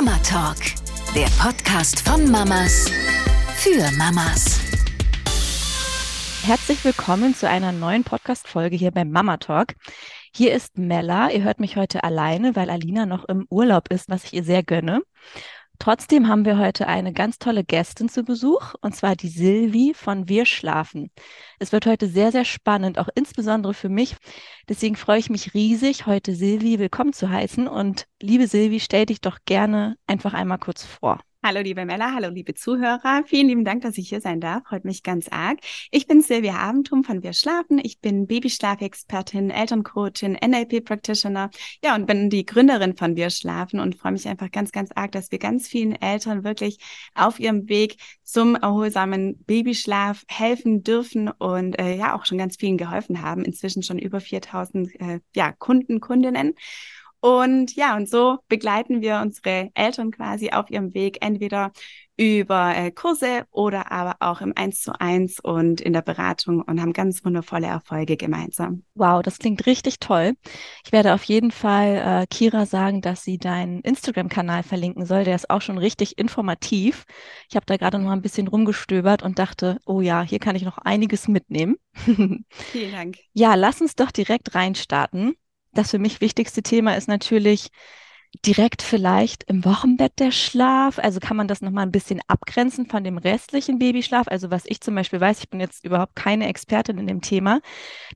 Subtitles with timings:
[0.00, 0.58] Mama Talk,
[1.12, 2.88] der Podcast von Mamas
[3.56, 4.60] für Mamas.
[6.44, 9.74] Herzlich willkommen zu einer neuen Podcast-Folge hier beim Mama Talk.
[10.32, 11.30] Hier ist Mella.
[11.30, 14.62] Ihr hört mich heute alleine, weil Alina noch im Urlaub ist, was ich ihr sehr
[14.62, 15.02] gönne.
[15.80, 20.28] Trotzdem haben wir heute eine ganz tolle Gästin zu Besuch, und zwar die Silvi von
[20.28, 21.12] Wir Schlafen.
[21.60, 24.16] Es wird heute sehr, sehr spannend, auch insbesondere für mich.
[24.68, 27.68] Deswegen freue ich mich riesig, heute Silvi willkommen zu heißen.
[27.68, 31.20] Und liebe Silvi, stell dich doch gerne einfach einmal kurz vor.
[31.48, 33.22] Hallo liebe Mella, hallo liebe Zuhörer.
[33.24, 34.64] Vielen lieben Dank, dass ich hier sein darf.
[34.64, 35.60] Freut mich ganz arg.
[35.90, 37.80] Ich bin Silvia Abendtum von Wir Schlafen.
[37.82, 41.48] Ich bin Babyschlafexpertin, Elterncoachin, NLP Practitioner.
[41.82, 45.12] Ja, und bin die Gründerin von Wir Schlafen und freue mich einfach ganz, ganz arg,
[45.12, 46.80] dass wir ganz vielen Eltern wirklich
[47.14, 52.76] auf ihrem Weg zum erholsamen Babyschlaf helfen dürfen und äh, ja auch schon ganz vielen
[52.76, 53.42] geholfen haben.
[53.46, 56.56] Inzwischen schon über 4000 äh, ja, Kunden, Kundinnen.
[57.20, 61.72] Und ja, und so begleiten wir unsere Eltern quasi auf ihrem Weg, entweder
[62.18, 66.80] über äh, Kurse oder aber auch im Eins zu eins und in der Beratung und
[66.80, 68.82] haben ganz wundervolle Erfolge gemeinsam.
[68.94, 70.34] Wow, das klingt richtig toll.
[70.84, 75.22] Ich werde auf jeden Fall äh, Kira sagen, dass sie deinen Instagram-Kanal verlinken soll.
[75.22, 77.04] Der ist auch schon richtig informativ.
[77.48, 80.56] Ich habe da gerade noch mal ein bisschen rumgestöbert und dachte, oh ja, hier kann
[80.56, 81.76] ich noch einiges mitnehmen.
[81.94, 83.18] Vielen Dank.
[83.32, 85.36] Ja, lass uns doch direkt reinstarten
[85.78, 87.70] das für mich wichtigste Thema ist natürlich
[88.44, 90.98] direkt vielleicht im Wochenbett der Schlaf.
[90.98, 94.28] Also kann man das nochmal ein bisschen abgrenzen von dem restlichen Babyschlaf.
[94.28, 97.60] Also was ich zum Beispiel weiß, ich bin jetzt überhaupt keine Expertin in dem Thema,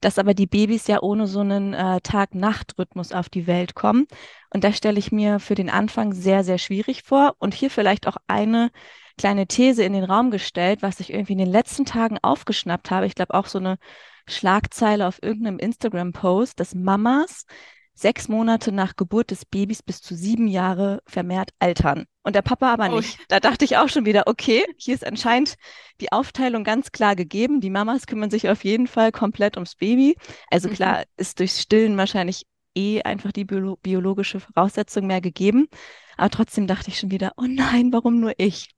[0.00, 4.06] dass aber die Babys ja ohne so einen äh, Tag-Nacht-Rhythmus auf die Welt kommen.
[4.52, 7.34] Und das stelle ich mir für den Anfang sehr, sehr schwierig vor.
[7.38, 8.70] Und hier vielleicht auch eine
[9.16, 13.06] kleine These in den Raum gestellt, was ich irgendwie in den letzten Tagen aufgeschnappt habe.
[13.06, 13.78] Ich glaube auch so eine
[14.26, 17.46] Schlagzeile auf irgendeinem Instagram-Post, dass Mamas
[17.94, 22.06] sechs Monate nach Geburt des Babys bis zu sieben Jahre vermehrt altern.
[22.22, 23.18] Und der Papa aber nicht.
[23.28, 25.56] Da dachte ich auch schon wieder, okay, hier ist anscheinend
[26.00, 27.60] die Aufteilung ganz klar gegeben.
[27.60, 30.16] Die Mamas kümmern sich auf jeden Fall komplett ums Baby.
[30.50, 30.74] Also mhm.
[30.74, 32.44] klar ist durchs Stillen wahrscheinlich
[32.74, 35.68] eh einfach die biolo biologische Voraussetzung mehr gegeben.
[36.16, 38.70] Aber trotzdem dachte ich schon wieder, oh nein, warum nur ich?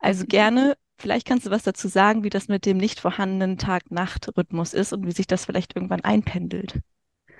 [0.00, 4.74] Also gerne Vielleicht kannst du was dazu sagen, wie das mit dem nicht vorhandenen Tag-Nacht-Rhythmus
[4.74, 6.78] ist und wie sich das vielleicht irgendwann einpendelt.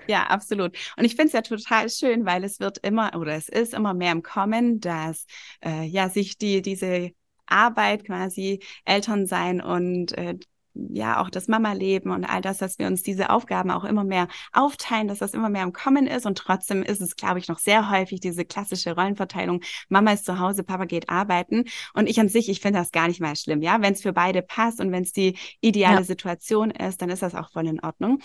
[0.07, 0.75] Ja, absolut.
[0.97, 3.93] Und ich finde es ja total schön, weil es wird immer oder es ist immer
[3.93, 5.27] mehr im Kommen, dass
[5.63, 7.11] äh, ja sich die diese
[7.45, 10.39] Arbeit quasi Eltern sein und äh,
[10.73, 14.27] ja auch das Mama-Leben und all das, dass wir uns diese Aufgaben auch immer mehr
[14.53, 17.59] aufteilen, dass das immer mehr im Kommen ist und trotzdem ist es, glaube ich, noch
[17.59, 19.61] sehr häufig diese klassische Rollenverteilung.
[19.89, 23.07] Mama ist zu Hause, Papa geht arbeiten und ich an sich, ich finde das gar
[23.07, 26.03] nicht mal schlimm, ja, wenn es für beide passt und wenn es die ideale ja.
[26.03, 28.19] Situation ist, dann ist das auch voll in Ordnung.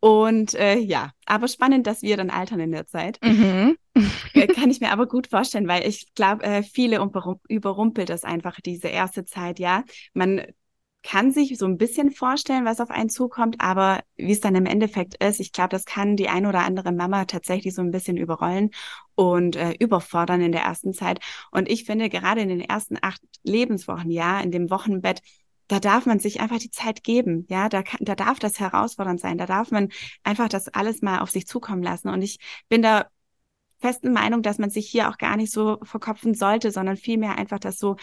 [0.00, 3.18] Und äh, ja, aber spannend, dass wir dann altern in der Zeit.
[3.22, 3.76] Mhm.
[4.34, 7.04] Äh, kann ich mir aber gut vorstellen, weil ich glaube, äh, viele
[7.48, 9.84] überrumpelt das einfach diese erste Zeit, ja.
[10.12, 10.42] Man
[11.06, 14.66] kann sich so ein bisschen vorstellen, was auf einen zukommt, aber wie es dann im
[14.66, 18.16] Endeffekt ist, ich glaube, das kann die ein oder andere Mama tatsächlich so ein bisschen
[18.16, 18.70] überrollen
[19.14, 21.20] und äh, überfordern in der ersten Zeit.
[21.52, 25.20] Und ich finde, gerade in den ersten acht Lebenswochen, ja, in dem Wochenbett,
[25.68, 29.20] da darf man sich einfach die Zeit geben, ja, da, kann, da darf das herausfordernd
[29.20, 29.90] sein, da darf man
[30.24, 32.08] einfach das alles mal auf sich zukommen lassen.
[32.08, 33.06] Und ich bin da
[33.78, 37.60] festen Meinung, dass man sich hier auch gar nicht so verkopfen sollte, sondern vielmehr einfach
[37.60, 37.96] das so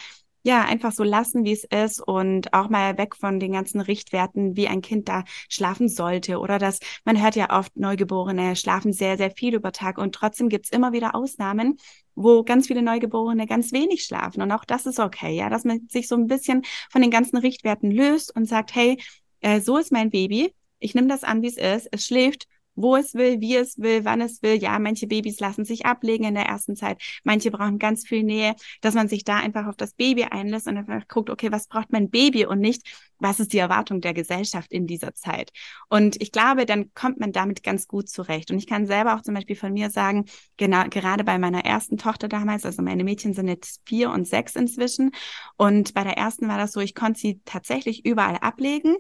[0.44, 4.56] ja, einfach so lassen, wie es ist und auch mal weg von den ganzen Richtwerten,
[4.58, 9.18] wie ein Kind da schlafen sollte oder dass man hört ja oft Neugeborene schlafen sehr,
[9.18, 11.78] sehr viel über Tag und trotzdem gibt's immer wieder Ausnahmen,
[12.16, 15.88] wo ganz viele Neugeborene ganz wenig schlafen und auch das ist okay, ja, dass man
[15.90, 19.02] sich so ein bisschen von den ganzen Richtwerten löst und sagt, hey,
[19.40, 22.95] äh, so ist mein Baby, ich nehme das an, wie es ist, es schläft wo
[22.95, 24.56] es will, wie es will, wann es will.
[24.56, 28.56] Ja, manche Babys lassen sich ablegen in der ersten Zeit, manche brauchen ganz viel Nähe,
[28.81, 31.91] dass man sich da einfach auf das Baby einlässt und einfach guckt, okay, was braucht
[31.91, 32.83] mein Baby und nicht,
[33.23, 35.51] was ist die Erwartung der Gesellschaft in dieser Zeit.
[35.89, 38.51] Und ich glaube, dann kommt man damit ganz gut zurecht.
[38.51, 40.25] Und ich kann selber auch zum Beispiel von mir sagen,
[40.57, 44.56] genau, gerade bei meiner ersten Tochter damals, also meine Mädchen sind jetzt vier und sechs
[44.56, 45.12] inzwischen.
[45.56, 48.98] Und bei der ersten war das so, ich konnte sie tatsächlich überall ablegen.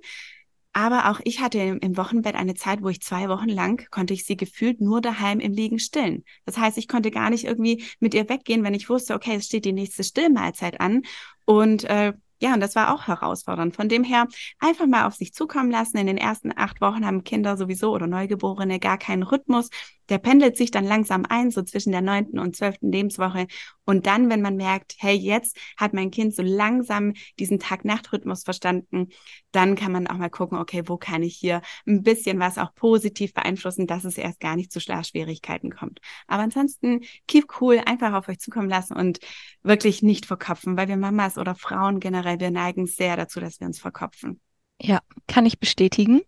[0.73, 4.25] Aber auch ich hatte im Wochenbett eine Zeit, wo ich zwei Wochen lang konnte ich
[4.25, 6.23] sie gefühlt nur daheim im Liegen stillen.
[6.45, 9.45] Das heißt, ich konnte gar nicht irgendwie mit ihr weggehen, wenn ich wusste, okay, es
[9.45, 11.03] steht die nächste Stillmahlzeit an.
[11.45, 13.75] Und äh, ja, und das war auch herausfordernd.
[13.75, 14.27] Von dem her
[14.59, 15.97] einfach mal auf sich zukommen lassen.
[15.97, 19.69] In den ersten acht Wochen haben Kinder sowieso oder Neugeborene gar keinen Rhythmus.
[20.09, 23.47] Der pendelt sich dann langsam ein, so zwischen der neunten und zwölften Lebenswoche.
[23.85, 29.09] Und dann, wenn man merkt, hey, jetzt hat mein Kind so langsam diesen Tag-Nacht-Rhythmus verstanden,
[29.51, 32.73] dann kann man auch mal gucken, okay, wo kann ich hier ein bisschen was auch
[32.75, 35.99] positiv beeinflussen, dass es erst gar nicht zu Schlafschwierigkeiten kommt.
[36.27, 39.19] Aber ansonsten, keep cool, einfach auf euch zukommen lassen und
[39.63, 43.67] wirklich nicht verkopfen, weil wir Mamas oder Frauen generell, wir neigen sehr dazu, dass wir
[43.67, 44.39] uns verkopfen.
[44.81, 46.21] Ja, kann ich bestätigen.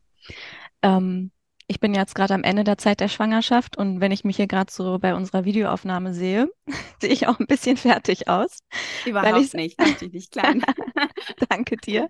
[0.82, 1.32] Ähm,
[1.68, 4.48] ich bin jetzt gerade am Ende der Zeit der Schwangerschaft und wenn ich mich hier
[4.48, 6.50] gerade so bei unserer Videoaufnahme sehe,
[7.02, 8.60] sehe ich auch ein bisschen fertig aus.
[9.06, 10.64] Überhaupt nicht, mach dich nicht klein.
[11.50, 12.10] Danke dir.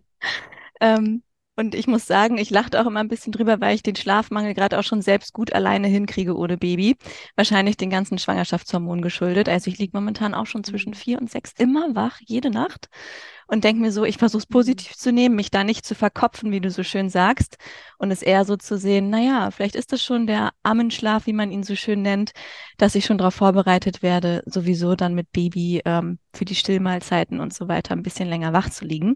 [0.81, 1.23] Ähm,
[1.57, 4.53] und ich muss sagen, ich lachte auch immer ein bisschen drüber, weil ich den Schlafmangel
[4.53, 6.97] gerade auch schon selbst gut alleine hinkriege ohne Baby.
[7.35, 9.47] Wahrscheinlich den ganzen Schwangerschaftshormonen geschuldet.
[9.47, 10.95] Also ich liege momentan auch schon zwischen mhm.
[10.95, 12.89] vier und sechs immer wach, jede Nacht.
[13.47, 14.53] Und denke mir so, ich versuche es mhm.
[14.53, 17.57] positiv zu nehmen, mich da nicht zu verkopfen, wie du so schön sagst.
[17.97, 21.51] Und es eher so zu sehen, naja, vielleicht ist das schon der Ammenschlaf, wie man
[21.51, 22.31] ihn so schön nennt,
[22.77, 27.53] dass ich schon darauf vorbereitet werde, sowieso dann mit Baby ähm, für die Stillmahlzeiten und
[27.53, 29.15] so weiter ein bisschen länger wach zu liegen.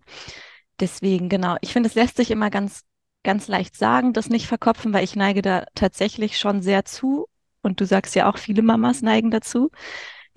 [0.79, 1.57] Deswegen, genau.
[1.61, 2.83] Ich finde, es lässt sich immer ganz,
[3.23, 7.27] ganz leicht sagen, das nicht verkopfen, weil ich neige da tatsächlich schon sehr zu.
[7.61, 9.69] Und du sagst ja auch, viele Mamas neigen dazu.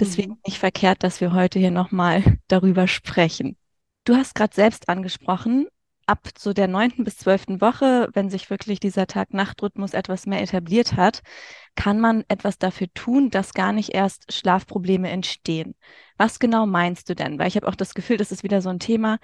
[0.00, 0.38] Deswegen mhm.
[0.46, 3.56] nicht verkehrt, dass wir heute hier nochmal darüber sprechen.
[4.04, 5.68] Du hast gerade selbst angesprochen,
[6.06, 10.96] ab so der neunten bis zwölften Woche, wenn sich wirklich dieser Tag-Nacht-Rhythmus etwas mehr etabliert
[10.96, 11.20] hat,
[11.76, 15.74] kann man etwas dafür tun, dass gar nicht erst Schlafprobleme entstehen.
[16.16, 17.38] Was genau meinst du denn?
[17.38, 19.18] Weil ich habe auch das Gefühl, das ist wieder so ein Thema,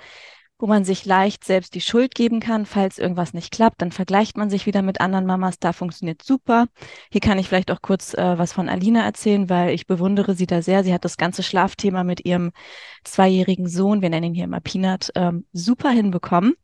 [0.59, 3.81] wo man sich leicht selbst die Schuld geben kann, falls irgendwas nicht klappt.
[3.81, 6.67] Dann vergleicht man sich wieder mit anderen Mamas, da funktioniert super.
[7.11, 10.47] Hier kann ich vielleicht auch kurz äh, was von Alina erzählen, weil ich bewundere sie
[10.47, 10.83] da sehr.
[10.83, 12.53] Sie hat das ganze Schlafthema mit ihrem
[13.05, 16.55] zweijährigen Sohn, wir nennen ihn hier immer Peanut, ähm, super hinbekommen.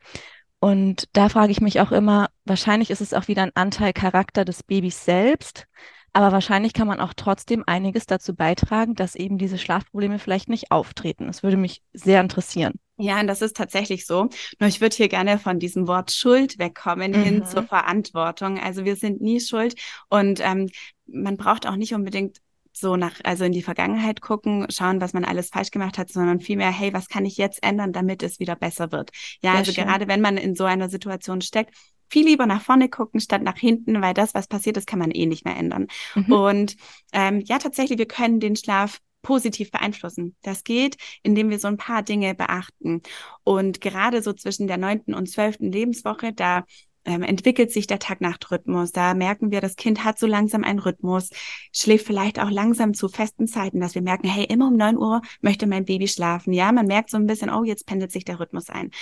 [0.61, 4.45] Und da frage ich mich auch immer, wahrscheinlich ist es auch wieder ein Anteil Charakter
[4.45, 5.67] des Babys selbst.
[6.15, 10.71] Aber wahrscheinlich kann man auch trotzdem einiges dazu beitragen, dass eben diese Schlafprobleme vielleicht nicht
[10.71, 11.27] auftreten.
[11.27, 12.75] Das würde mich sehr interessieren.
[12.97, 14.29] Ja, und das ist tatsächlich so.
[14.61, 17.23] Nur ich würde hier gerne von diesem Wort Schuld wegkommen mhm.
[17.23, 18.61] hin zur Verantwortung.
[18.61, 19.75] Also wir sind nie schuld
[20.09, 20.71] und ähm,
[21.07, 22.39] man braucht auch nicht unbedingt
[22.71, 26.41] so nach, also in die Vergangenheit gucken, schauen, was man alles falsch gemacht hat, sondern
[26.41, 29.11] vielmehr, hey, was kann ich jetzt ändern, damit es wieder besser wird?
[29.43, 29.85] Ja, Sehr also schön.
[29.85, 31.75] gerade wenn man in so einer Situation steckt,
[32.15, 35.11] viel lieber nach vorne gucken statt nach hinten, weil das, was passiert ist, kann man
[35.11, 35.89] eh nicht mehr ändern.
[36.15, 36.33] Mhm.
[36.33, 36.77] Und
[37.13, 40.37] ähm, ja, tatsächlich, wir können den Schlaf positiv beeinflussen.
[40.43, 43.03] Das geht, indem wir so ein paar Dinge beachten.
[43.43, 46.63] Und gerade so zwischen der neunten und zwölften Lebenswoche, da
[47.05, 48.93] ähm, entwickelt sich der Tag-Nacht-Rhythmus.
[48.93, 51.31] Da merken wir, das Kind hat so langsam einen Rhythmus,
[51.73, 55.21] schläft vielleicht auch langsam zu festen Zeiten, dass wir merken, hey, immer um neun Uhr
[55.41, 56.53] möchte mein Baby schlafen.
[56.53, 58.93] Ja, man merkt so ein bisschen, oh, jetzt pendelt sich der Rhythmus ein.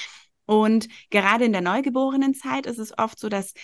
[0.47, 3.55] Und gerade in der Neugeborenenzeit ist es oft so, dass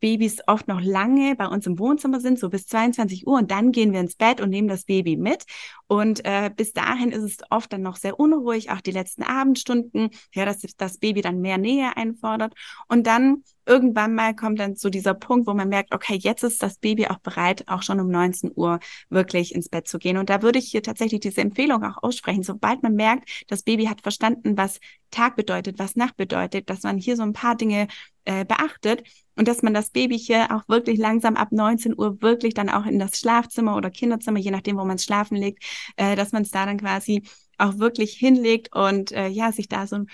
[0.00, 3.72] Babys oft noch lange bei uns im Wohnzimmer sind, so bis 22 Uhr und dann
[3.72, 5.44] gehen wir ins Bett und nehmen das Baby mit.
[5.86, 10.10] Und äh, bis dahin ist es oft dann noch sehr unruhig, auch die letzten Abendstunden,
[10.34, 12.54] ja, dass das Baby dann mehr Nähe einfordert.
[12.88, 16.62] Und dann irgendwann mal kommt dann so dieser Punkt, wo man merkt, okay, jetzt ist
[16.62, 18.78] das Baby auch bereit, auch schon um 19 Uhr
[19.10, 20.16] wirklich ins Bett zu gehen.
[20.16, 22.42] Und da würde ich hier tatsächlich diese Empfehlung auch aussprechen.
[22.42, 26.98] Sobald man merkt, das Baby hat verstanden, was Tag bedeutet, was Nacht bedeutet, dass man
[26.98, 27.88] hier so ein paar Dinge
[28.26, 29.02] äh, beachtet
[29.36, 32.86] und dass man das Baby hier auch wirklich langsam ab 19 Uhr wirklich dann auch
[32.86, 35.64] in das Schlafzimmer oder Kinderzimmer, je nachdem, wo man es schlafen legt,
[35.96, 37.22] äh, dass man es da dann quasi
[37.58, 40.04] auch wirklich hinlegt und äh, ja, sich da so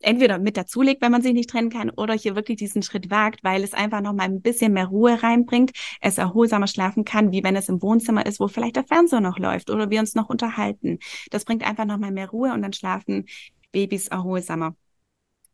[0.00, 3.42] entweder mit dazulegt, wenn man sich nicht trennen kann, oder hier wirklich diesen Schritt wagt,
[3.42, 7.42] weil es einfach noch mal ein bisschen mehr Ruhe reinbringt, es erholsamer schlafen kann, wie
[7.42, 10.28] wenn es im Wohnzimmer ist, wo vielleicht der Fernseher noch läuft oder wir uns noch
[10.28, 10.98] unterhalten.
[11.30, 13.26] Das bringt einfach noch mal mehr Ruhe und dann schlafen
[13.72, 14.76] Babys erholsamer.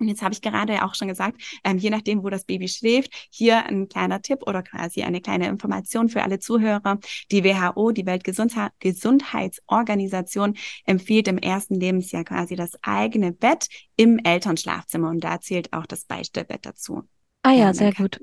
[0.03, 3.13] Und jetzt habe ich gerade auch schon gesagt, ähm, je nachdem, wo das Baby schläft,
[3.31, 6.99] hier ein kleiner Tipp oder quasi eine kleine Information für alle Zuhörer.
[7.31, 15.23] Die WHO, die Weltgesundheitsorganisation, empfiehlt im ersten Lebensjahr quasi das eigene Bett im Elternschlafzimmer und
[15.23, 17.05] da zählt auch das Beistellbett dazu.
[17.43, 18.19] Ah ja, ja sehr kann, gut.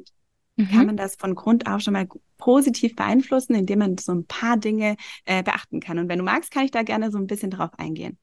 [0.57, 0.87] Kann mhm.
[0.87, 4.97] man das von Grund auf schon mal positiv beeinflussen, indem man so ein paar Dinge
[5.23, 5.97] äh, beachten kann.
[5.97, 8.17] Und wenn du magst, kann ich da gerne so ein bisschen drauf eingehen.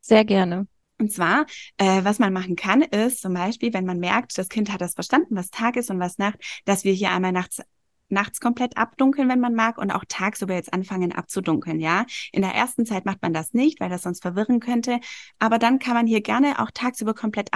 [0.00, 0.68] Sehr gerne.
[1.00, 1.46] Und zwar,
[1.78, 4.94] äh, was man machen kann, ist zum Beispiel, wenn man merkt, das Kind hat das
[4.94, 7.62] verstanden, was Tag ist und was Nacht, dass wir hier einmal nachts
[8.12, 12.04] nachts komplett abdunkeln, wenn man mag, und auch tagsüber jetzt anfangen abzudunkeln, ja.
[12.32, 14.98] In der ersten Zeit macht man das nicht, weil das sonst verwirren könnte.
[15.38, 17.50] Aber dann kann man hier gerne auch tagsüber komplett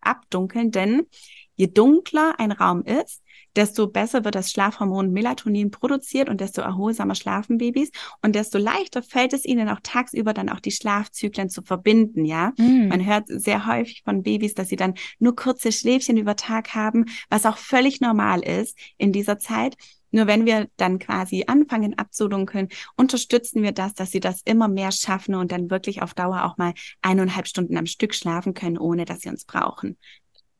[0.00, 1.06] abdunkeln, denn
[1.54, 3.21] je dunkler ein Raum ist,
[3.56, 7.90] desto besser wird das Schlafhormon Melatonin produziert und desto erholsamer schlafen Babys
[8.22, 12.52] und desto leichter fällt es ihnen auch tagsüber dann auch die Schlafzyklen zu verbinden, ja.
[12.58, 12.88] Mhm.
[12.88, 17.06] Man hört sehr häufig von Babys, dass sie dann nur kurze Schläfchen über Tag haben,
[17.28, 19.76] was auch völlig normal ist in dieser Zeit.
[20.12, 24.92] Nur wenn wir dann quasi anfangen abzudunkeln, unterstützen wir das, dass sie das immer mehr
[24.92, 29.06] schaffen und dann wirklich auf Dauer auch mal eineinhalb Stunden am Stück schlafen können, ohne
[29.06, 29.96] dass sie uns brauchen.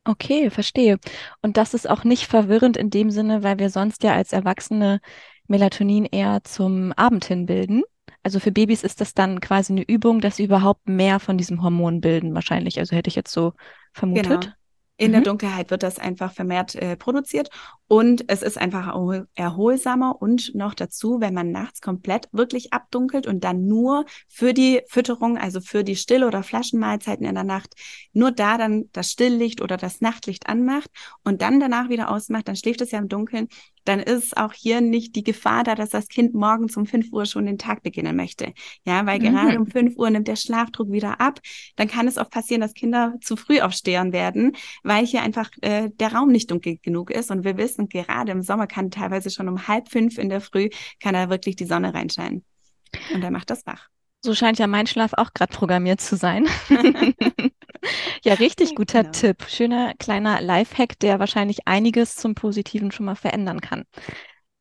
[0.05, 0.99] Okay, verstehe.
[1.43, 5.01] Und das ist auch nicht verwirrend in dem Sinne, weil wir sonst ja als Erwachsene
[5.47, 7.83] Melatonin eher zum Abend hin bilden.
[8.25, 11.63] Also für Babys ist das dann quasi eine Übung, dass sie überhaupt mehr von diesem
[11.63, 12.79] Hormon bilden, wahrscheinlich.
[12.79, 13.53] Also hätte ich jetzt so
[13.93, 14.41] vermutet.
[14.41, 14.55] Genau.
[14.99, 15.13] In mhm.
[15.13, 17.49] der Dunkelheit wird das einfach vermehrt äh, produziert
[17.89, 18.95] und es ist einfach
[19.35, 24.83] erholsamer und noch dazu, wenn man nachts komplett wirklich abdunkelt und dann nur für die
[24.89, 27.75] Fütterung, also für die Still- oder Flaschenmahlzeiten in der Nacht,
[28.13, 30.91] nur da dann das Stilllicht oder das Nachtlicht anmacht
[31.25, 33.49] und dann danach wieder ausmacht, dann schläft es ja im Dunkeln,
[33.85, 37.27] dann ist auch hier nicht die Gefahr da, dass das Kind morgens um 5 Uhr
[37.27, 38.53] schon den Tag beginnen möchte.
[38.85, 39.25] Ja, weil mhm.
[39.25, 41.41] gerade um 5 Uhr nimmt der Schlafdruck wieder ab.
[41.77, 45.91] Dann kann es auch passieren, dass Kinder zu früh aufstehen werden, weil hier einfach äh,
[45.91, 47.31] der Raum nicht dunkel genug ist.
[47.31, 50.69] Und wir wissen, gerade im Sommer kann teilweise schon um halb fünf in der Früh
[51.01, 52.45] kann da wirklich die Sonne reinscheinen.
[53.15, 53.89] Und er macht das wach.
[54.25, 56.47] So scheint ja mein Schlaf auch gerade programmiert zu sein.
[58.25, 59.13] ja, richtig guter genau.
[59.13, 59.45] Tipp.
[59.49, 63.85] Schöner kleiner Lifehack, der wahrscheinlich einiges zum Positiven schon mal verändern kann.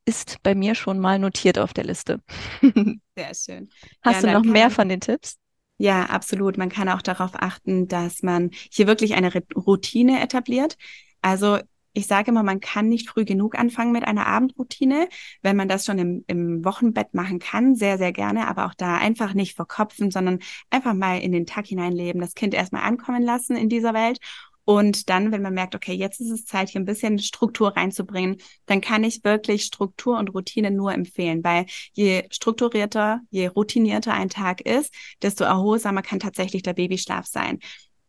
[0.04, 2.20] Ist bei mir schon mal notiert auf der Liste.
[3.16, 3.70] Sehr schön.
[4.02, 5.38] Hast ja, du noch mehr von den Tipps?
[5.78, 6.58] Ja, absolut.
[6.58, 10.76] Man kann auch darauf achten, dass man hier wirklich eine Routine etabliert.
[11.20, 11.58] Also
[11.92, 15.08] ich sage immer, man kann nicht früh genug anfangen mit einer Abendroutine.
[15.42, 18.96] Wenn man das schon im, im Wochenbett machen kann, sehr, sehr gerne, aber auch da
[18.96, 20.38] einfach nicht verkopfen, sondern
[20.70, 24.18] einfach mal in den Tag hineinleben, das Kind erstmal ankommen lassen in dieser Welt.
[24.64, 28.36] Und dann, wenn man merkt, okay, jetzt ist es Zeit, hier ein bisschen Struktur reinzubringen,
[28.66, 34.28] dann kann ich wirklich Struktur und Routine nur empfehlen, weil je strukturierter, je routinierter ein
[34.28, 37.58] Tag ist, desto erholsamer kann tatsächlich der Babyschlaf sein.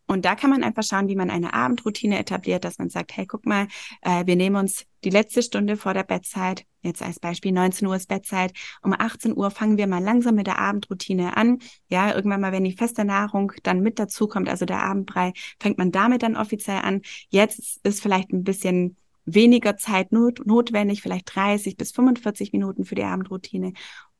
[0.08, 3.26] Und da kann man einfach schauen, wie man eine Abendroutine etabliert, dass man sagt, hey,
[3.26, 3.68] guck mal,
[4.02, 7.96] äh, wir nehmen uns die letzte Stunde vor der Bettzeit, jetzt als Beispiel 19 Uhr
[7.96, 11.60] ist Bettzeit, um 18 Uhr fangen wir mal langsam mit der Abendroutine an.
[11.88, 15.92] Ja, irgendwann mal, wenn die feste Nahrung dann mit dazukommt, also der Abendbrei, fängt man
[15.92, 17.02] damit dann offiziell an.
[17.30, 22.96] Jetzt ist vielleicht ein bisschen weniger Zeit not notwendig, vielleicht 30 bis 45 Minuten für
[22.96, 23.74] die Abendroutine.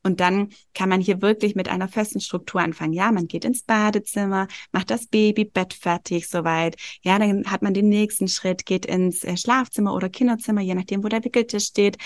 [0.04, 2.92] Und dann kann man hier wirklich mit einer festen Struktur anfangen.
[2.92, 6.76] Ja, man geht ins Badezimmer, macht das Babybett fertig soweit.
[7.02, 11.02] Ja, dann hat man den nächsten Schritt, geht ins äh, Schlafzimmer oder Kinderzimmer, je nachdem,
[11.02, 11.96] wo der Wickeltisch steht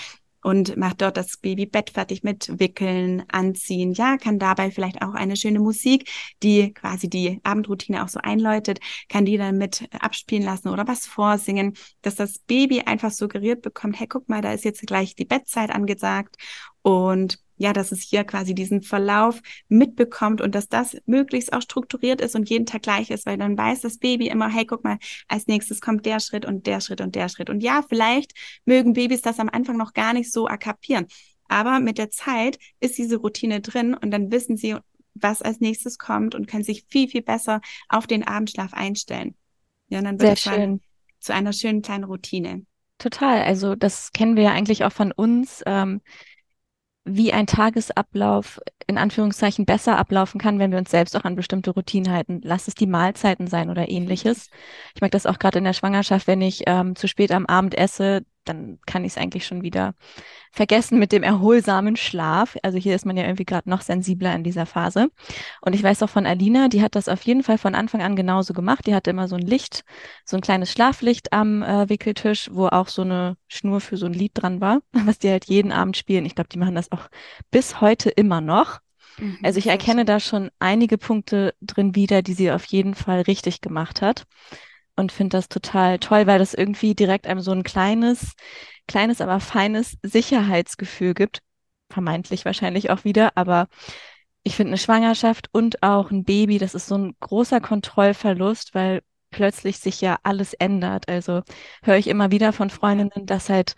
[0.41, 3.93] und macht dort das Babybett fertig mit Wickeln, Anziehen.
[3.93, 6.09] Ja, kann dabei vielleicht auch eine schöne Musik,
[6.43, 8.79] die quasi die Abendroutine auch so einläutet,
[9.09, 13.99] kann die dann mit abspielen lassen oder was vorsingen, dass das Baby einfach suggeriert bekommt,
[13.99, 16.37] hey, guck mal, da ist jetzt gleich die Bettzeit angesagt
[16.81, 22.21] und ja, dass es hier quasi diesen Verlauf mitbekommt und dass das möglichst auch strukturiert
[22.21, 24.97] ist und jeden Tag gleich ist, weil dann weiß das Baby immer, hey, guck mal,
[25.27, 27.49] als nächstes kommt der Schritt und der Schritt und der Schritt.
[27.49, 28.33] Und ja, vielleicht
[28.65, 31.05] mögen Babys das am Anfang noch gar nicht so akapieren.
[31.49, 34.77] Aber mit der Zeit ist diese Routine drin und dann wissen sie,
[35.13, 39.35] was als nächstes kommt und können sich viel, viel besser auf den Abendschlaf einstellen.
[39.89, 40.79] Ja, und dann wird Sehr es
[41.19, 42.65] zu einer schönen kleinen Routine.
[42.99, 43.43] Total.
[43.43, 45.61] Also das kennen wir ja eigentlich auch von uns.
[45.65, 45.99] Ähm,
[47.15, 51.71] wie ein Tagesablauf in Anführungszeichen besser ablaufen kann, wenn wir uns selbst auch an bestimmte
[51.71, 52.41] Routinen halten.
[52.43, 54.49] Lass es die Mahlzeiten sein oder ähnliches.
[54.95, 57.77] Ich mag das auch gerade in der Schwangerschaft, wenn ich ähm, zu spät am Abend
[57.77, 59.93] esse, dann kann ich es eigentlich schon wieder
[60.51, 62.57] vergessen mit dem erholsamen Schlaf.
[62.63, 65.09] Also hier ist man ja irgendwie gerade noch sensibler in dieser Phase.
[65.61, 68.15] Und ich weiß auch von Alina, die hat das auf jeden Fall von Anfang an
[68.15, 68.87] genauso gemacht.
[68.87, 69.83] Die hatte immer so ein Licht,
[70.25, 74.13] so ein kleines Schlaflicht am äh, Wickeltisch, wo auch so eine Schnur für so ein
[74.13, 76.25] Lied dran war, was die halt jeden Abend spielen.
[76.25, 77.07] Ich glaube, die machen das auch
[77.51, 78.79] bis heute immer noch.
[79.19, 83.21] Mhm, also ich erkenne da schon einige Punkte drin wieder, die sie auf jeden Fall
[83.21, 84.25] richtig gemacht hat
[84.99, 88.33] und finde das total toll, weil das irgendwie direkt einem so ein kleines,
[88.87, 91.39] kleines, aber feines Sicherheitsgefühl gibt.
[91.89, 93.67] Vermeintlich wahrscheinlich auch wieder, aber
[94.43, 99.01] ich finde eine Schwangerschaft und auch ein Baby, das ist so ein großer Kontrollverlust, weil
[99.31, 101.07] plötzlich sich ja alles ändert.
[101.07, 101.41] Also
[101.83, 103.75] höre ich immer wieder von Freundinnen, dass halt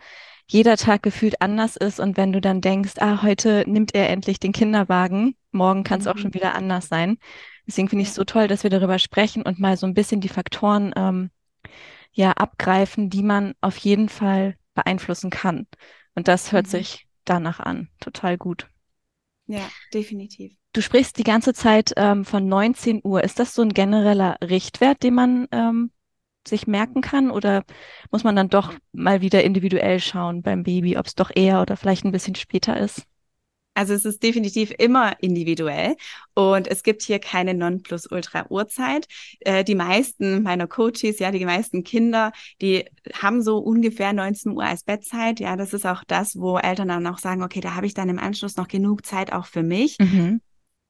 [0.48, 4.40] jeder Tag gefühlt anders ist und wenn du dann denkst, ah, heute nimmt er endlich
[4.40, 6.12] den Kinderwagen, morgen kann es mhm.
[6.12, 7.18] auch schon wieder anders sein.
[7.68, 10.22] Deswegen finde ich es so toll, dass wir darüber sprechen und mal so ein bisschen
[10.22, 11.30] die Faktoren ähm,
[12.12, 15.68] ja abgreifen, die man auf jeden Fall beeinflussen kann.
[16.16, 16.72] Und das hört mhm.
[16.72, 17.90] sich danach an.
[18.00, 18.68] Total gut.
[19.48, 20.54] Ja, definitiv.
[20.74, 23.24] Du sprichst die ganze Zeit ähm, von 19 Uhr.
[23.24, 25.92] Ist das so ein genereller Richtwert, den man ähm,
[26.48, 27.30] sich merken kann?
[27.30, 27.66] Oder
[28.10, 31.76] muss man dann doch mal wieder individuell schauen beim Baby, ob es doch eher oder
[31.76, 33.06] vielleicht ein bisschen später ist?
[33.82, 35.96] Also es ist definitiv immer individuell
[36.36, 39.08] und es gibt hier keine Nonplusultra-Uhrzeit.
[39.40, 44.64] Äh, die meisten meiner Coaches, ja, die meisten Kinder, die haben so ungefähr 19 Uhr
[44.64, 45.40] als Bettzeit.
[45.40, 48.08] Ja, das ist auch das, wo Eltern dann auch sagen, okay, da habe ich dann
[48.08, 49.98] im Anschluss noch genug Zeit auch für mich.
[49.98, 50.42] Mhm.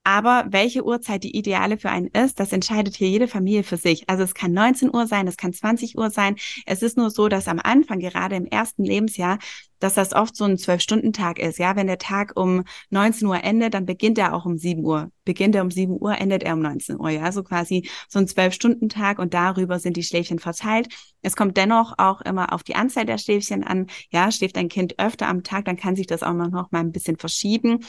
[0.03, 4.09] Aber welche Uhrzeit die ideale für einen ist, das entscheidet hier jede Familie für sich.
[4.09, 6.37] Also es kann 19 Uhr sein, es kann 20 Uhr sein.
[6.65, 9.37] Es ist nur so, dass am Anfang, gerade im ersten Lebensjahr,
[9.77, 11.59] dass das oft so ein Zwölf-Stunden-Tag ist.
[11.59, 15.11] Ja, wenn der Tag um 19 Uhr endet, dann beginnt er auch um 7 Uhr.
[15.23, 17.09] Beginnt er um 7 Uhr, endet er um 19 Uhr.
[17.09, 20.87] Ja, so quasi so ein Zwölf-Stunden-Tag und darüber sind die Schläfchen verteilt.
[21.21, 23.87] Es kommt dennoch auch immer auf die Anzahl der Schläfchen an.
[24.09, 26.91] Ja, schläft ein Kind öfter am Tag, dann kann sich das auch noch mal ein
[26.91, 27.79] bisschen verschieben.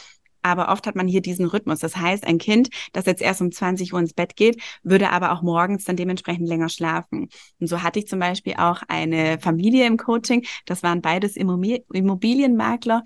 [0.42, 1.80] Aber oft hat man hier diesen Rhythmus.
[1.80, 5.32] Das heißt, ein Kind, das jetzt erst um 20 Uhr ins Bett geht, würde aber
[5.32, 7.28] auch morgens dann dementsprechend länger schlafen.
[7.60, 10.44] Und so hatte ich zum Beispiel auch eine Familie im Coaching.
[10.66, 13.02] Das waren beides Immobilienmakler.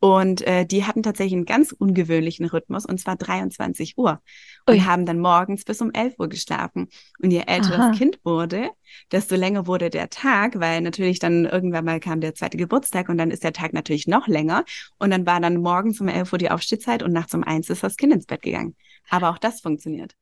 [0.00, 4.20] Und äh, die hatten tatsächlich einen ganz ungewöhnlichen Rhythmus, und zwar 23 Uhr.
[4.66, 4.80] Und Ui.
[4.80, 6.88] haben dann morgens bis um 11 Uhr geschlafen.
[7.22, 7.88] Und je älter Aha.
[7.88, 8.70] das Kind wurde,
[9.10, 13.18] desto länger wurde der Tag, weil natürlich dann irgendwann mal kam der zweite Geburtstag und
[13.18, 14.64] dann ist der Tag natürlich noch länger.
[14.98, 17.82] Und dann war dann morgens um 11 Uhr die Aufstehzeit und nachts um 1 ist
[17.82, 18.76] das Kind ins Bett gegangen.
[19.08, 20.14] Aber auch das funktioniert.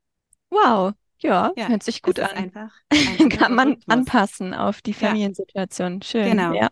[0.51, 0.93] Wow.
[1.19, 2.31] Ja, ja hört sich gut an.
[2.31, 6.03] Einfach, einfach Kann man anpassen auf die Familiensituation.
[6.03, 6.31] Schön.
[6.31, 6.53] Genau.
[6.53, 6.69] Ja.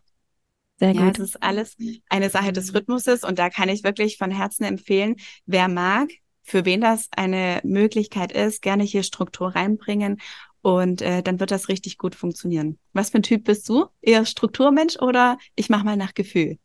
[0.82, 1.20] Sehr ja, gut.
[1.20, 1.76] es ist alles
[2.08, 5.14] eine Sache des Rhythmuses und da kann ich wirklich von Herzen empfehlen,
[5.46, 6.10] wer mag,
[6.42, 10.20] für wen das eine Möglichkeit ist, gerne hier Struktur reinbringen
[10.60, 12.80] und äh, dann wird das richtig gut funktionieren.
[12.94, 13.86] Was für ein Typ bist du?
[14.00, 16.58] Eher Strukturmensch oder ich mache mal nach Gefühl?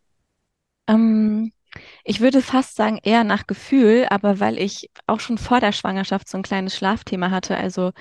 [0.88, 1.52] Ähm,
[2.04, 6.28] ich würde fast sagen eher nach Gefühl, aber weil ich auch schon vor der Schwangerschaft
[6.28, 7.92] so ein kleines Schlafthema hatte, also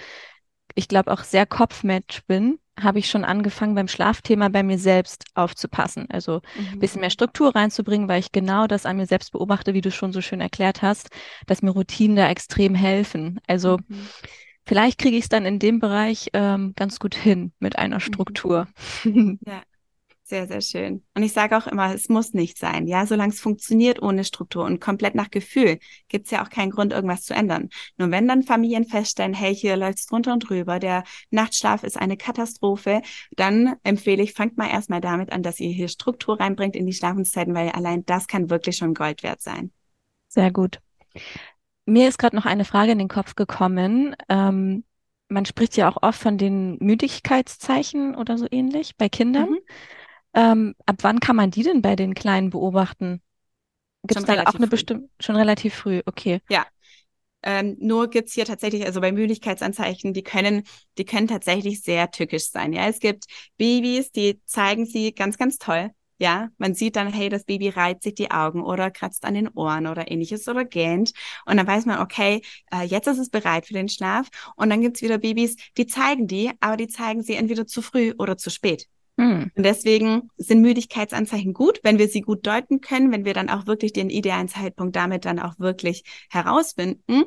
[0.77, 5.25] ich glaube auch sehr Kopfmensch bin, habe ich schon angefangen, beim Schlafthema bei mir selbst
[5.35, 6.07] aufzupassen.
[6.11, 6.75] Also mhm.
[6.75, 9.91] ein bisschen mehr Struktur reinzubringen, weil ich genau das an mir selbst beobachte, wie du
[9.91, 11.09] schon so schön erklärt hast,
[11.47, 13.41] dass mir Routinen da extrem helfen.
[13.47, 14.07] Also mhm.
[14.67, 18.01] vielleicht kriege ich es dann in dem Bereich ähm, ganz gut hin mit einer mhm.
[18.01, 18.69] Struktur.
[19.47, 19.63] Ja,
[20.29, 21.05] sehr, sehr schön.
[21.15, 22.89] Und ich sage auch immer, es muss nicht sein.
[22.89, 25.79] Ja, solange es funktioniert ohne Struktur und komplett nach Gefühl,
[26.09, 27.69] gibt es ja auch keinen Grund, irgendwas zu ändern.
[27.97, 32.17] Nur wenn dann Familien feststellen, hey, hier läuft's drunter und drüber, der Nachtschlaf ist eine
[32.17, 33.03] Katastrophe,
[33.37, 36.93] dann empfehle ich, fangt mal erstmal damit an, dass ihr hier Struktur reinbringt in die
[36.93, 39.71] Schlafenszeiten, weil allein das kann wirklich schon Gold wert sein.
[40.27, 40.81] Sehr gut.
[41.85, 44.17] Mir ist gerade noch eine Frage in den Kopf gekommen.
[44.29, 44.83] Ähm,
[45.29, 49.51] man spricht ja auch oft von den Müdigkeitszeichen oder so ähnlich bei Kindern.
[49.51, 49.59] Mhm.
[50.37, 53.23] Ähm, ab wann kann man die denn bei den Kleinen beobachten?
[54.03, 56.41] Gibt es da auch eine bestimmte, schon relativ früh, okay.
[56.49, 56.67] Ja.
[57.43, 60.65] Ähm, nur gibt's hier tatsächlich, also bei Müdigkeitsanzeichen, die können,
[60.99, 62.73] die können tatsächlich sehr tückisch sein.
[62.73, 63.25] Ja, es gibt
[63.57, 65.91] Babys, die zeigen sie ganz, ganz toll.
[66.19, 69.49] Ja, man sieht dann, hey, das Baby reizt sich die Augen oder kratzt an den
[69.49, 71.13] Ohren oder ähnliches oder gähnt.
[71.45, 74.29] Und dann weiß man, okay, äh, jetzt ist es bereit für den Schlaf.
[74.57, 78.15] Und dann gibt's wieder Babys, die zeigen die, aber die zeigen sie entweder zu früh
[78.19, 78.87] oder zu spät.
[79.17, 79.51] Mhm.
[79.55, 83.67] Und deswegen sind Müdigkeitsanzeichen gut, wenn wir sie gut deuten können, wenn wir dann auch
[83.67, 87.25] wirklich den idealen Zeitpunkt damit dann auch wirklich herausfinden.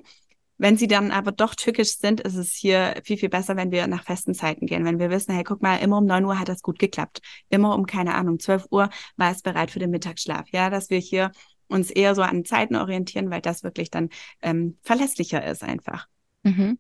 [0.58, 3.88] Wenn sie dann aber doch tückisch sind, ist es hier viel, viel besser, wenn wir
[3.88, 4.84] nach festen Zeiten gehen.
[4.84, 7.22] Wenn wir wissen, hey, guck mal, immer um neun Uhr hat das gut geklappt.
[7.50, 10.50] Immer um, keine Ahnung, zwölf Uhr war es bereit für den Mittagsschlaf.
[10.52, 11.32] Ja, dass wir hier
[11.70, 14.10] uns eher so an Zeiten orientieren, weil das wirklich dann
[14.42, 16.08] ähm, verlässlicher ist einfach.
[16.44, 16.78] Mhm.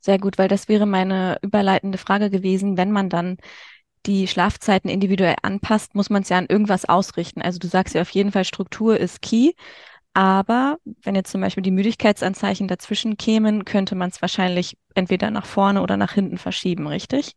[0.00, 3.38] Sehr gut, weil das wäre meine überleitende Frage gewesen, wenn man dann
[4.06, 7.42] die Schlafzeiten individuell anpasst, muss man es ja an irgendwas ausrichten.
[7.42, 9.52] Also du sagst ja auf jeden Fall, Struktur ist key.
[10.14, 15.44] Aber wenn jetzt zum Beispiel die Müdigkeitsanzeichen dazwischen kämen, könnte man es wahrscheinlich entweder nach
[15.44, 17.32] vorne oder nach hinten verschieben, richtig?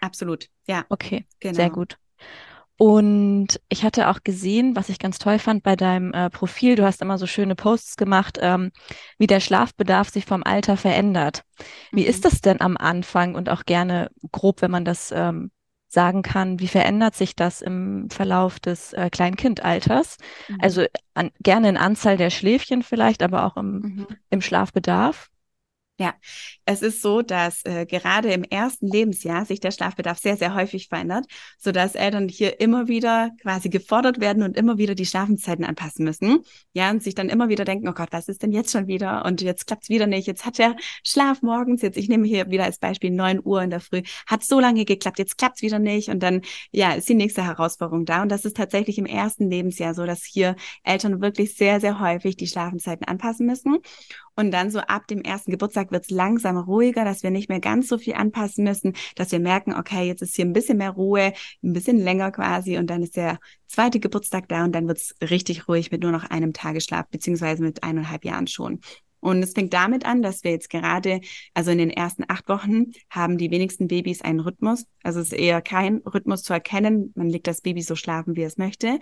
[0.00, 0.84] Absolut, ja.
[0.88, 1.54] Okay, genau.
[1.54, 1.96] sehr gut.
[2.76, 6.84] Und ich hatte auch gesehen, was ich ganz toll fand bei deinem äh, Profil, du
[6.84, 8.72] hast immer so schöne Posts gemacht, ähm,
[9.16, 11.44] wie der Schlafbedarf sich vom Alter verändert.
[11.92, 12.08] Wie mhm.
[12.08, 15.52] ist das denn am Anfang und auch gerne grob, wenn man das ähm,
[15.94, 20.18] sagen kann, wie verändert sich das im Verlauf des äh, Kleinkindalters.
[20.48, 20.58] Mhm.
[20.60, 24.06] Also an, gerne in Anzahl der Schläfchen vielleicht, aber auch im, mhm.
[24.28, 25.30] im Schlafbedarf.
[26.00, 26.14] Ja,
[26.64, 30.88] es ist so, dass äh, gerade im ersten Lebensjahr sich der Schlafbedarf sehr, sehr häufig
[30.88, 31.24] verändert,
[31.56, 36.04] so dass Eltern hier immer wieder quasi gefordert werden und immer wieder die Schlafenszeiten anpassen
[36.04, 36.40] müssen.
[36.72, 39.24] Ja, und sich dann immer wieder denken, oh Gott, was ist denn jetzt schon wieder?
[39.24, 40.26] Und jetzt klappt's wieder nicht.
[40.26, 43.70] Jetzt hat der Schlaf morgens, jetzt, ich nehme hier wieder als Beispiel neun Uhr in
[43.70, 46.08] der Früh, hat so lange geklappt, jetzt klappt's wieder nicht.
[46.08, 48.22] Und dann, ja, ist die nächste Herausforderung da.
[48.22, 52.36] Und das ist tatsächlich im ersten Lebensjahr so, dass hier Eltern wirklich sehr, sehr häufig
[52.36, 53.78] die Schlafenszeiten anpassen müssen.
[54.36, 57.60] Und dann so ab dem ersten Geburtstag wird es langsam ruhiger, dass wir nicht mehr
[57.60, 60.90] ganz so viel anpassen müssen, dass wir merken, okay, jetzt ist hier ein bisschen mehr
[60.90, 64.98] Ruhe, ein bisschen länger quasi und dann ist der zweite Geburtstag da und dann wird
[64.98, 68.80] es richtig ruhig mit nur noch einem Tagesschlaf, beziehungsweise mit eineinhalb Jahren schon.
[69.20, 71.22] Und es fängt damit an, dass wir jetzt gerade,
[71.54, 74.84] also in den ersten acht Wochen, haben die wenigsten Babys einen Rhythmus.
[75.02, 77.10] Also es ist eher kein Rhythmus zu erkennen.
[77.16, 78.98] Man legt das Baby so schlafen, wie es möchte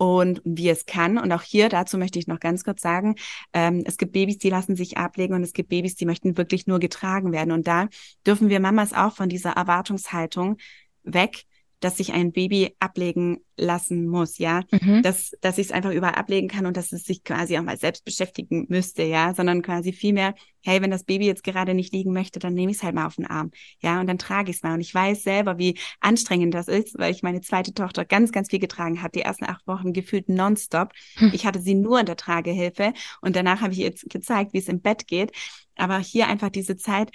[0.00, 1.18] und wie es kann.
[1.18, 3.16] Und auch hier, dazu möchte ich noch ganz kurz sagen,
[3.52, 6.66] ähm, es gibt Babys, die lassen sich ablegen und es gibt Babys, die möchten wirklich
[6.66, 7.52] nur getragen werden.
[7.52, 7.86] Und da
[8.26, 10.56] dürfen wir Mamas auch von dieser Erwartungshaltung
[11.02, 11.44] weg,
[11.80, 15.02] dass sich ein Baby ablegen lassen muss, ja, mhm.
[15.02, 17.78] dass, dass ich es einfach überall ablegen kann und dass es sich quasi auch mal
[17.78, 22.12] selbst beschäftigen müsste, ja, sondern quasi vielmehr, hey, wenn das Baby jetzt gerade nicht liegen
[22.12, 24.56] möchte, dann nehme ich es halt mal auf den Arm, ja, und dann trage ich
[24.56, 24.74] es mal.
[24.74, 28.50] Und ich weiß selber, wie anstrengend das ist, weil ich meine zweite Tochter ganz, ganz
[28.50, 30.92] viel getragen habe, die ersten acht Wochen gefühlt nonstop.
[31.16, 31.32] Hm.
[31.34, 34.68] Ich hatte sie nur in der Tragehilfe und danach habe ich ihr gezeigt, wie es
[34.68, 35.32] im Bett geht.
[35.76, 37.10] Aber hier einfach diese Zeit,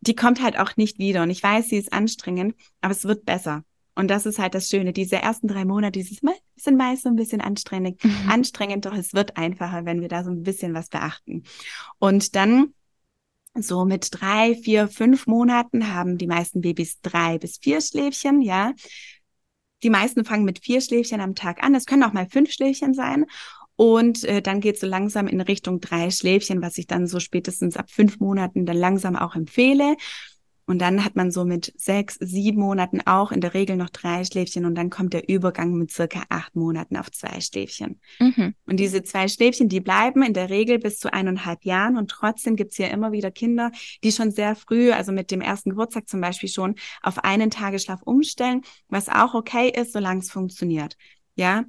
[0.00, 1.22] die kommt halt auch nicht wieder.
[1.22, 3.64] Und ich weiß, sie ist anstrengend, aber es wird besser.
[3.96, 4.92] Und das ist halt das Schöne.
[4.92, 6.20] Diese ersten drei Monate, dieses
[6.54, 8.30] sind meist so ein bisschen anstrengend, mhm.
[8.30, 11.42] anstrengend, doch es wird einfacher, wenn wir da so ein bisschen was beachten.
[11.98, 12.74] Und dann
[13.54, 18.72] so mit drei, vier, fünf Monaten haben die meisten Babys drei bis vier Schläfchen, ja.
[19.82, 21.74] Die meisten fangen mit vier Schläfchen am Tag an.
[21.74, 23.26] Es können auch mal fünf Schläfchen sein.
[23.76, 27.20] Und äh, dann geht es so langsam in Richtung drei Schläfchen, was ich dann so
[27.20, 29.96] spätestens ab fünf Monaten dann langsam auch empfehle.
[30.66, 34.24] Und dann hat man so mit sechs, sieben Monaten auch in der Regel noch drei
[34.24, 38.00] Schläfchen und dann kommt der Übergang mit circa acht Monaten auf zwei Schläfchen.
[38.18, 38.54] Mhm.
[38.66, 42.56] Und diese zwei Schläfchen, die bleiben in der Regel bis zu eineinhalb Jahren und trotzdem
[42.56, 43.70] gibt's hier immer wieder Kinder,
[44.02, 48.02] die schon sehr früh, also mit dem ersten Geburtstag zum Beispiel schon, auf einen Tagesschlaf
[48.02, 50.96] umstellen, was auch okay ist, solange es funktioniert.
[51.36, 51.64] Ja,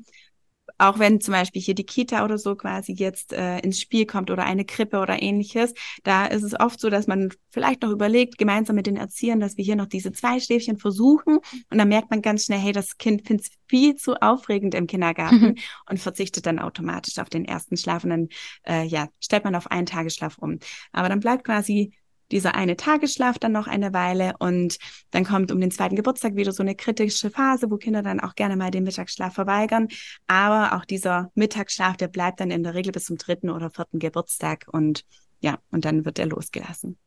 [0.78, 4.32] auch wenn zum Beispiel hier die Kita oder so quasi jetzt äh, ins Spiel kommt
[4.32, 8.38] oder eine Krippe oder ähnliches, da ist es oft so, dass man vielleicht noch überlegt,
[8.38, 12.12] gemeinsam mit den Erziehern, dass wir hier noch diese zwei Schläfchen versuchen und dann merkt
[12.12, 15.56] man ganz schnell, hey, das Kind findet es viel zu aufregend im Kindergarten mhm.
[15.90, 18.28] und verzichtet dann automatisch auf den ersten Schlaf und dann
[18.64, 20.60] äh, ja, stellt man auf einen Tagesschlaf um.
[20.92, 21.94] Aber dann bleibt quasi
[22.32, 24.78] dieser eine Tagesschlaf dann noch eine Weile und
[25.12, 28.36] dann kommt um den zweiten Geburtstag wieder so eine kritische Phase, wo Kinder dann auch
[28.36, 29.88] gerne mal den Mittagsschlaf verweigern.
[30.28, 34.00] Aber auch dieser Mittagsschlaf, der bleibt dann in der Regel bis zum dritten oder vierten
[34.00, 35.04] Geburtstag und
[35.40, 36.98] ja, und dann wird er losgelassen.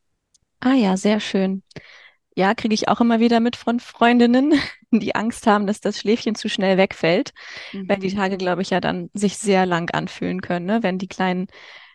[0.60, 1.62] Ah ja, sehr schön.
[2.36, 4.54] Ja, kriege ich auch immer wieder mit von Freundinnen,
[4.90, 7.32] die Angst haben, dass das Schläfchen zu schnell wegfällt,
[7.72, 7.88] mhm.
[7.88, 10.82] weil die Tage, glaube ich, ja dann sich sehr lang anfühlen können, ne?
[10.82, 11.48] wenn die kleinen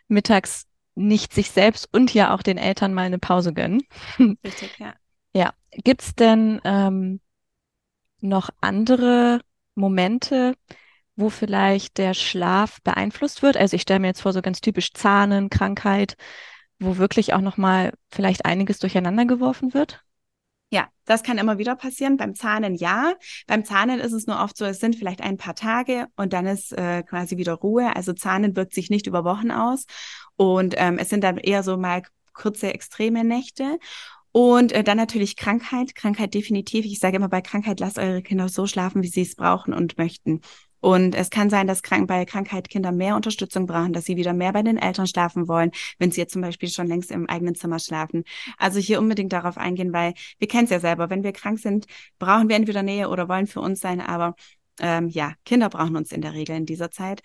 [0.08, 3.82] mittags nicht sich selbst und ja auch den Eltern mal eine Pause gönnen.
[4.44, 4.94] Richtig, ja.
[5.34, 5.52] Ja.
[5.70, 7.20] Gibt's denn ähm,
[8.20, 9.40] noch andere
[9.74, 10.54] Momente,
[11.16, 13.56] wo vielleicht der Schlaf beeinflusst wird?
[13.56, 16.16] Also ich stelle mir jetzt vor, so ganz typisch Zahnen, Krankheit,
[16.78, 20.02] wo wirklich auch nochmal vielleicht einiges durcheinander geworfen wird?
[20.70, 22.16] Ja, das kann immer wieder passieren.
[22.16, 23.14] Beim Zahnen ja.
[23.46, 26.46] Beim Zahnen ist es nur oft so, es sind vielleicht ein paar Tage und dann
[26.46, 27.94] ist äh, quasi wieder Ruhe.
[27.94, 29.86] Also Zahnen wirkt sich nicht über Wochen aus.
[30.34, 32.02] Und ähm, es sind dann eher so mal
[32.32, 33.78] kurze, extreme Nächte.
[34.32, 35.94] Und äh, dann natürlich Krankheit.
[35.94, 36.84] Krankheit definitiv.
[36.84, 39.96] Ich sage immer bei Krankheit, lasst eure Kinder so schlafen, wie sie es brauchen und
[39.98, 40.40] möchten.
[40.80, 44.32] Und es kann sein, dass krank bei Krankheit Kinder mehr Unterstützung brauchen, dass sie wieder
[44.32, 47.54] mehr bei den Eltern schlafen wollen, wenn sie jetzt zum Beispiel schon längst im eigenen
[47.54, 48.24] Zimmer schlafen.
[48.58, 51.10] Also hier unbedingt darauf eingehen, weil wir kennen es ja selber.
[51.10, 51.86] Wenn wir krank sind,
[52.18, 54.00] brauchen wir entweder Nähe oder wollen für uns sein.
[54.00, 54.34] Aber
[54.80, 57.22] ähm, ja, Kinder brauchen uns in der Regel in dieser Zeit.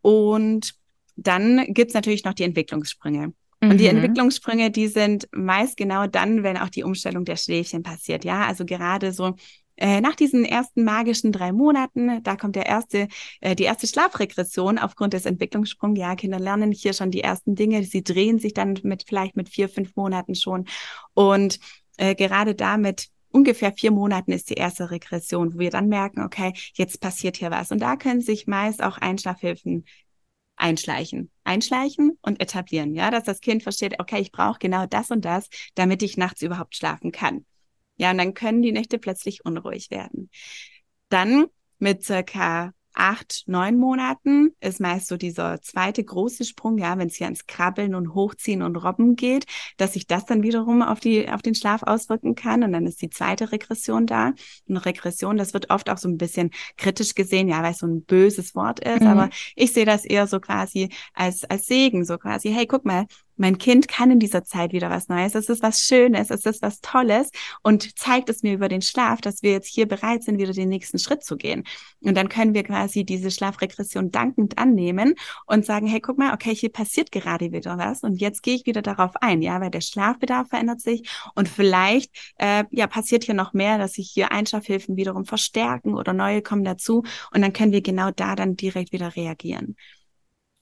[0.00, 0.74] Und
[1.16, 3.32] dann gibt's natürlich noch die Entwicklungssprünge.
[3.60, 3.96] Und die mhm.
[3.96, 8.24] Entwicklungssprünge, die sind meist genau dann, wenn auch die Umstellung der Schläfchen passiert.
[8.24, 9.34] Ja, also gerade so
[9.78, 13.06] äh, nach diesen ersten magischen drei Monaten, da kommt der erste,
[13.40, 15.98] äh, die erste Schlafregression aufgrund des Entwicklungssprungs.
[15.98, 17.84] Ja, Kinder lernen hier schon die ersten Dinge.
[17.84, 20.66] Sie drehen sich dann mit vielleicht mit vier, fünf Monaten schon.
[21.14, 21.60] Und
[21.96, 26.54] äh, gerade damit ungefähr vier Monaten ist die erste Regression, wo wir dann merken, okay,
[26.74, 27.70] jetzt passiert hier was.
[27.70, 29.84] Und da können sich meist auch Einschlafhilfen
[30.56, 31.30] einschleichen.
[31.44, 35.48] Einschleichen und etablieren, ja, dass das Kind versteht, okay, ich brauche genau das und das,
[35.76, 37.44] damit ich nachts überhaupt schlafen kann.
[37.98, 40.30] Ja, und dann können die Nächte plötzlich unruhig werden.
[41.10, 41.46] Dann
[41.78, 47.14] mit circa acht, neun Monaten ist meist so dieser zweite große Sprung, ja, wenn es
[47.14, 51.28] hier ans Krabbeln und Hochziehen und Robben geht, dass sich das dann wiederum auf die,
[51.28, 52.64] auf den Schlaf auswirken kann.
[52.64, 54.32] Und dann ist die zweite Regression da.
[54.68, 57.86] Eine Regression, das wird oft auch so ein bisschen kritisch gesehen, ja, weil es so
[57.86, 59.02] ein böses Wort ist.
[59.02, 59.06] Mhm.
[59.06, 63.06] Aber ich sehe das eher so quasi als, als Segen, so quasi, hey, guck mal,
[63.38, 65.34] mein Kind kann in dieser Zeit wieder was Neues.
[65.34, 67.30] Es ist was Schönes, es ist was Tolles
[67.62, 70.68] und zeigt es mir über den Schlaf, dass wir jetzt hier bereit sind, wieder den
[70.68, 71.64] nächsten Schritt zu gehen.
[72.00, 75.14] Und dann können wir quasi diese Schlafregression dankend annehmen
[75.46, 78.66] und sagen, hey, guck mal, okay, hier passiert gerade wieder was und jetzt gehe ich
[78.66, 83.34] wieder darauf ein, ja, weil der Schlafbedarf verändert sich und vielleicht äh, ja passiert hier
[83.34, 87.72] noch mehr, dass sich hier Einschlafhilfen wiederum verstärken oder neue kommen dazu und dann können
[87.72, 89.76] wir genau da dann direkt wieder reagieren.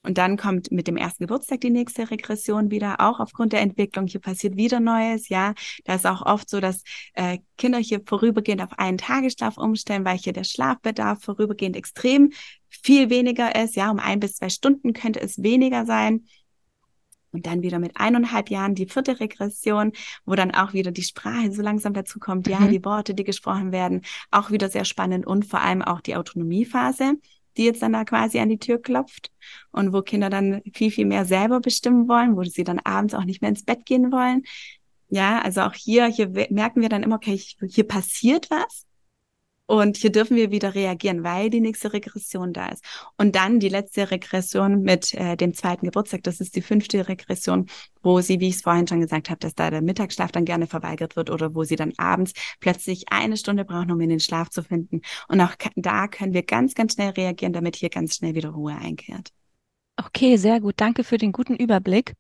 [0.07, 4.07] Und dann kommt mit dem ersten Geburtstag die nächste Regression wieder, auch aufgrund der Entwicklung.
[4.07, 5.53] Hier passiert wieder Neues, ja.
[5.85, 10.17] Da ist auch oft so, dass äh, Kinder hier vorübergehend auf einen Tagesschlaf umstellen, weil
[10.17, 12.31] hier der Schlafbedarf vorübergehend extrem
[12.69, 13.75] viel weniger ist.
[13.75, 16.27] Ja, um ein bis zwei Stunden könnte es weniger sein.
[17.33, 19.91] Und dann wieder mit eineinhalb Jahren die vierte Regression,
[20.25, 22.71] wo dann auch wieder die Sprache so langsam dazu kommt, ja, mhm.
[22.71, 27.15] die Worte, die gesprochen werden, auch wieder sehr spannend und vor allem auch die Autonomiephase
[27.59, 29.31] die jetzt dann da quasi an die Tür klopft
[29.73, 33.25] und wo Kinder dann viel, viel mehr selber bestimmen wollen, wo sie dann abends auch
[33.25, 34.43] nicht mehr ins Bett gehen wollen.
[35.09, 38.86] Ja, also auch hier, hier merken wir dann immer, okay, hier passiert was.
[39.67, 42.85] Und hier dürfen wir wieder reagieren, weil die nächste Regression da ist.
[43.17, 47.67] Und dann die letzte Regression mit äh, dem zweiten Geburtstag, das ist die fünfte Regression,
[48.03, 50.69] wo sie, wie ich es vorhin schon gesagt habe, dass da der Mittagsschlaf dann gerne
[50.69, 54.51] verweigert wird oder wo sie dann abends plötzlich eine Stunde brauchen, um in den Schlaf
[54.51, 55.01] zu finden.
[55.29, 58.77] Und auch da können wir ganz, ganz schnell reagieren, damit hier ganz schnell wieder Ruhe
[58.77, 59.33] einkehrt.
[59.97, 60.75] Okay, sehr gut.
[60.77, 62.15] Danke für den guten Überblick.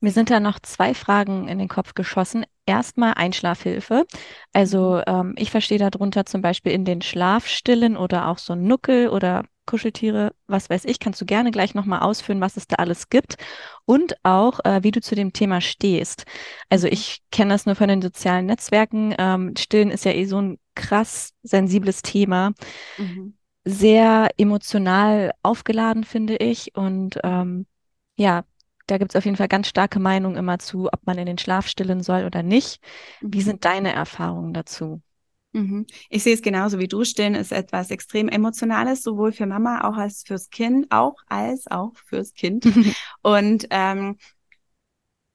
[0.00, 2.44] Mir sind da noch zwei Fragen in den Kopf geschossen.
[2.66, 4.06] Erstmal Einschlafhilfe.
[4.52, 5.02] Also mhm.
[5.06, 10.32] ähm, ich verstehe darunter zum Beispiel in den Schlafstillen oder auch so Nuckel oder Kuscheltiere,
[10.48, 13.36] was weiß ich, kannst du gerne gleich nochmal ausführen, was es da alles gibt
[13.84, 16.24] und auch, äh, wie du zu dem Thema stehst.
[16.68, 16.94] Also mhm.
[16.94, 19.14] ich kenne das nur von den sozialen Netzwerken.
[19.18, 22.52] Ähm, Stillen ist ja eh so ein krass sensibles Thema.
[22.98, 26.74] Mhm sehr emotional aufgeladen, finde ich.
[26.74, 27.66] Und ähm,
[28.16, 28.44] ja,
[28.86, 31.38] da gibt es auf jeden Fall ganz starke Meinungen immer zu, ob man in den
[31.38, 32.80] Schlaf stillen soll oder nicht.
[33.20, 33.42] Wie mhm.
[33.42, 35.00] sind deine Erfahrungen dazu?
[35.52, 35.86] Mhm.
[36.08, 37.04] Ich sehe es genauso wie du.
[37.04, 41.92] Stillen ist etwas extrem Emotionales, sowohl für Mama auch als fürs Kind, auch als auch
[42.06, 42.64] fürs Kind.
[43.22, 44.16] Und ähm,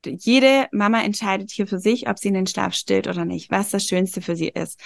[0.05, 3.69] jede Mama entscheidet hier für sich, ob sie in den Schlaf stillt oder nicht, was
[3.69, 4.79] das Schönste für sie ist.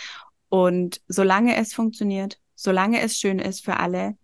[0.49, 4.17] Und solange es funktioniert, solange es schön ist für alle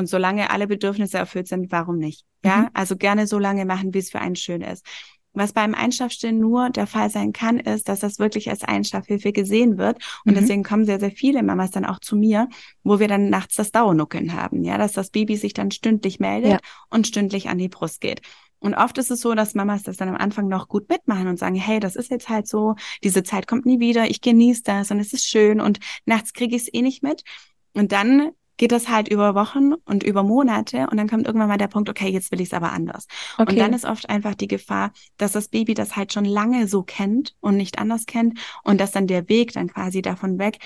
[0.00, 2.24] und solange alle Bedürfnisse erfüllt sind, warum nicht?
[2.44, 2.68] Ja, mhm.
[2.74, 4.84] also gerne so lange machen, wie es für einen schön ist.
[5.32, 9.78] Was beim Einschlafstillen nur der Fall sein kann, ist, dass das wirklich als Einschlafhilfe gesehen
[9.78, 9.98] wird.
[10.24, 10.40] Und mhm.
[10.40, 12.48] deswegen kommen sehr, sehr viele Mamas dann auch zu mir,
[12.82, 14.64] wo wir dann nachts das Dauernuckeln haben.
[14.64, 16.58] Ja, dass das Baby sich dann stündlich meldet ja.
[16.88, 18.22] und stündlich an die Brust geht.
[18.58, 21.38] Und oft ist es so, dass Mamas das dann am Anfang noch gut mitmachen und
[21.38, 24.90] sagen, hey, das ist jetzt halt so, diese Zeit kommt nie wieder, ich genieße das
[24.90, 27.22] und es ist schön und nachts kriege ich es eh nicht mit.
[27.72, 31.56] Und dann geht das halt über Wochen und über Monate und dann kommt irgendwann mal
[31.56, 33.06] der Punkt, okay, jetzt will ich es aber anders.
[33.38, 33.52] Okay.
[33.52, 36.82] Und dann ist oft einfach die Gefahr, dass das Baby das halt schon lange so
[36.82, 40.58] kennt und nicht anders kennt und dass dann der Weg dann quasi davon weg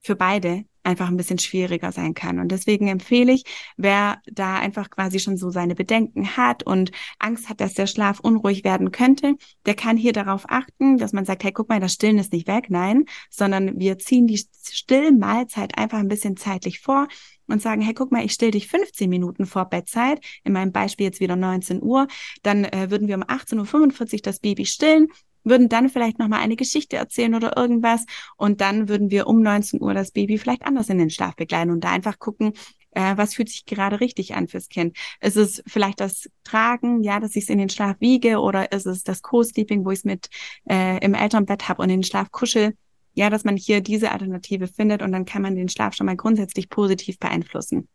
[0.00, 2.38] für beide einfach ein bisschen schwieriger sein kann.
[2.38, 3.44] Und deswegen empfehle ich,
[3.76, 8.20] wer da einfach quasi schon so seine Bedenken hat und Angst hat, dass der Schlaf
[8.20, 9.34] unruhig werden könnte,
[9.66, 12.46] der kann hier darauf achten, dass man sagt, hey, guck mal, das Stillen ist nicht
[12.46, 12.66] weg.
[12.68, 17.08] Nein, sondern wir ziehen die Stillmahlzeit einfach ein bisschen zeitlich vor
[17.46, 21.06] und sagen, hey, guck mal, ich still dich 15 Minuten vor Bettzeit, in meinem Beispiel
[21.06, 22.06] jetzt wieder 19 Uhr,
[22.42, 25.08] dann äh, würden wir um 18.45 Uhr das Baby stillen,
[25.44, 28.04] würden dann vielleicht nochmal eine Geschichte erzählen oder irgendwas
[28.36, 31.70] und dann würden wir um 19 Uhr das Baby vielleicht anders in den Schlaf begleiten
[31.70, 32.54] und da einfach gucken,
[32.94, 34.96] äh, was fühlt sich gerade richtig an fürs Kind?
[35.20, 38.86] Ist es vielleicht das Tragen, ja, dass ich es in den Schlaf wiege oder ist
[38.86, 40.28] es das Co-Sleeping, wo ich es mit
[40.68, 42.76] äh, im Elternbett habe und in den Schlaf kuschel?
[43.14, 46.16] Ja, dass man hier diese Alternative findet und dann kann man den Schlaf schon mal
[46.16, 47.88] grundsätzlich positiv beeinflussen.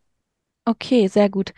[0.64, 1.52] Okay, sehr gut.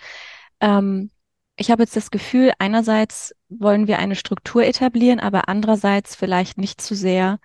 [0.61, 1.11] Ähm,
[1.57, 6.81] ich habe jetzt das Gefühl, einerseits wollen wir eine Struktur etablieren, aber andererseits vielleicht nicht
[6.81, 7.39] zu sehr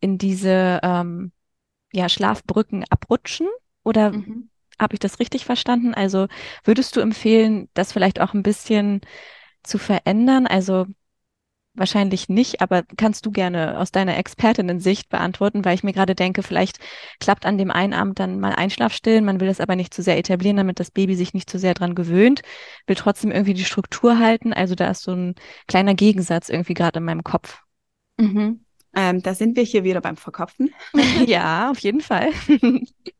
[0.00, 1.32] in diese ähm,
[1.92, 3.48] ja, Schlafbrücken abrutschen.
[3.82, 4.50] Oder mhm.
[4.78, 5.94] habe ich das richtig verstanden?
[5.94, 6.28] Also
[6.64, 9.00] würdest du empfehlen, das vielleicht auch ein bisschen
[9.62, 10.46] zu verändern?
[10.46, 10.86] Also
[11.78, 16.42] wahrscheinlich nicht, aber kannst du gerne aus deiner Expertinnen-Sicht beantworten, weil ich mir gerade denke,
[16.42, 16.78] vielleicht
[17.20, 20.18] klappt an dem einen Abend dann mal Einschlafstillen, man will das aber nicht zu sehr
[20.18, 22.42] etablieren, damit das Baby sich nicht zu sehr dran gewöhnt,
[22.86, 24.52] will trotzdem irgendwie die Struktur halten.
[24.52, 25.34] Also da ist so ein
[25.66, 27.62] kleiner Gegensatz irgendwie gerade in meinem Kopf.
[28.18, 28.64] Mhm.
[28.98, 30.74] Ähm, da sind wir hier wieder beim Verkopfen.
[31.26, 32.32] ja, auf jeden Fall.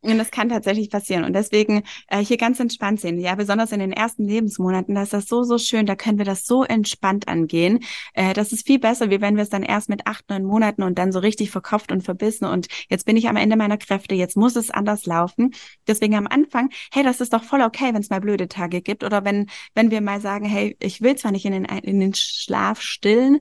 [0.00, 1.22] und das kann tatsächlich passieren.
[1.22, 3.20] Und deswegen äh, hier ganz entspannt sehen.
[3.20, 5.86] Ja, besonders in den ersten Lebensmonaten, da ist das so, so schön.
[5.86, 7.78] Da können wir das so entspannt angehen.
[8.14, 10.82] Äh, das ist viel besser, wie wenn wir es dann erst mit acht, neun Monaten
[10.82, 12.46] und dann so richtig verkopft und verbissen.
[12.46, 14.16] Und jetzt bin ich am Ende meiner Kräfte.
[14.16, 15.54] Jetzt muss es anders laufen.
[15.86, 19.04] Deswegen am Anfang, hey, das ist doch voll okay, wenn es mal blöde Tage gibt.
[19.04, 22.14] Oder wenn, wenn wir mal sagen, hey, ich will zwar nicht in den, in den
[22.14, 23.38] Schlaf stillen,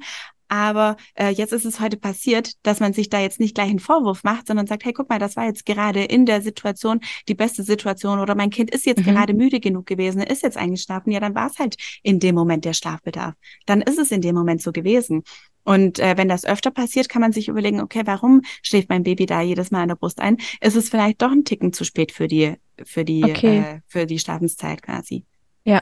[0.47, 3.79] aber äh, jetzt ist es heute passiert, dass man sich da jetzt nicht gleich einen
[3.79, 7.35] Vorwurf macht, sondern sagt, hey, guck mal, das war jetzt gerade in der Situation die
[7.35, 9.11] beste Situation oder mein Kind ist jetzt mhm.
[9.11, 11.11] gerade müde genug gewesen, ist jetzt eingeschlafen.
[11.11, 13.35] Ja, dann war es halt in dem Moment der Schlafbedarf.
[13.65, 15.23] Dann ist es in dem Moment so gewesen.
[15.63, 19.25] Und äh, wenn das öfter passiert, kann man sich überlegen, okay, warum schläft mein Baby
[19.25, 20.37] da jedes Mal an der Brust ein?
[20.61, 22.55] Ist es vielleicht doch ein Ticken zu spät für die,
[22.85, 23.59] für die, okay.
[23.59, 25.25] äh, für die Schlafenszeit quasi?
[25.65, 25.81] Ja,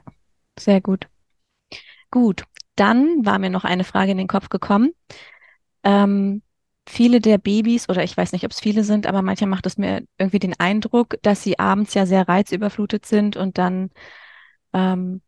[0.58, 1.08] sehr gut.
[2.10, 4.91] Gut, dann war mir noch eine Frage in den Kopf gekommen.
[5.83, 6.41] Ähm,
[6.88, 9.77] viele der Babys, oder ich weiß nicht, ob es viele sind, aber manchmal macht es
[9.77, 13.89] mir irgendwie den Eindruck, dass sie abends ja sehr reizüberflutet sind und dann
[14.73, 15.21] ähm,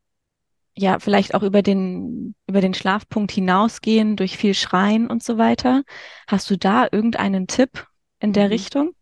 [0.76, 5.84] ja vielleicht auch über den, über den Schlafpunkt hinausgehen durch viel Schreien und so weiter.
[6.28, 7.88] Hast du da irgendeinen Tipp
[8.20, 8.52] in der mhm.
[8.52, 8.97] Richtung?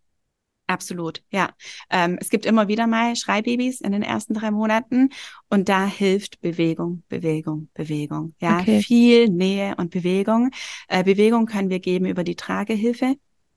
[0.67, 1.51] Absolut, ja.
[1.91, 5.09] Ähm, es gibt immer wieder mal Schreibabys in den ersten drei Monaten
[5.47, 8.33] und da hilft Bewegung, Bewegung, Bewegung.
[8.39, 8.81] Ja, okay.
[8.81, 10.49] viel Nähe und Bewegung.
[10.87, 13.15] Äh, Bewegung können wir geben über die Tragehilfe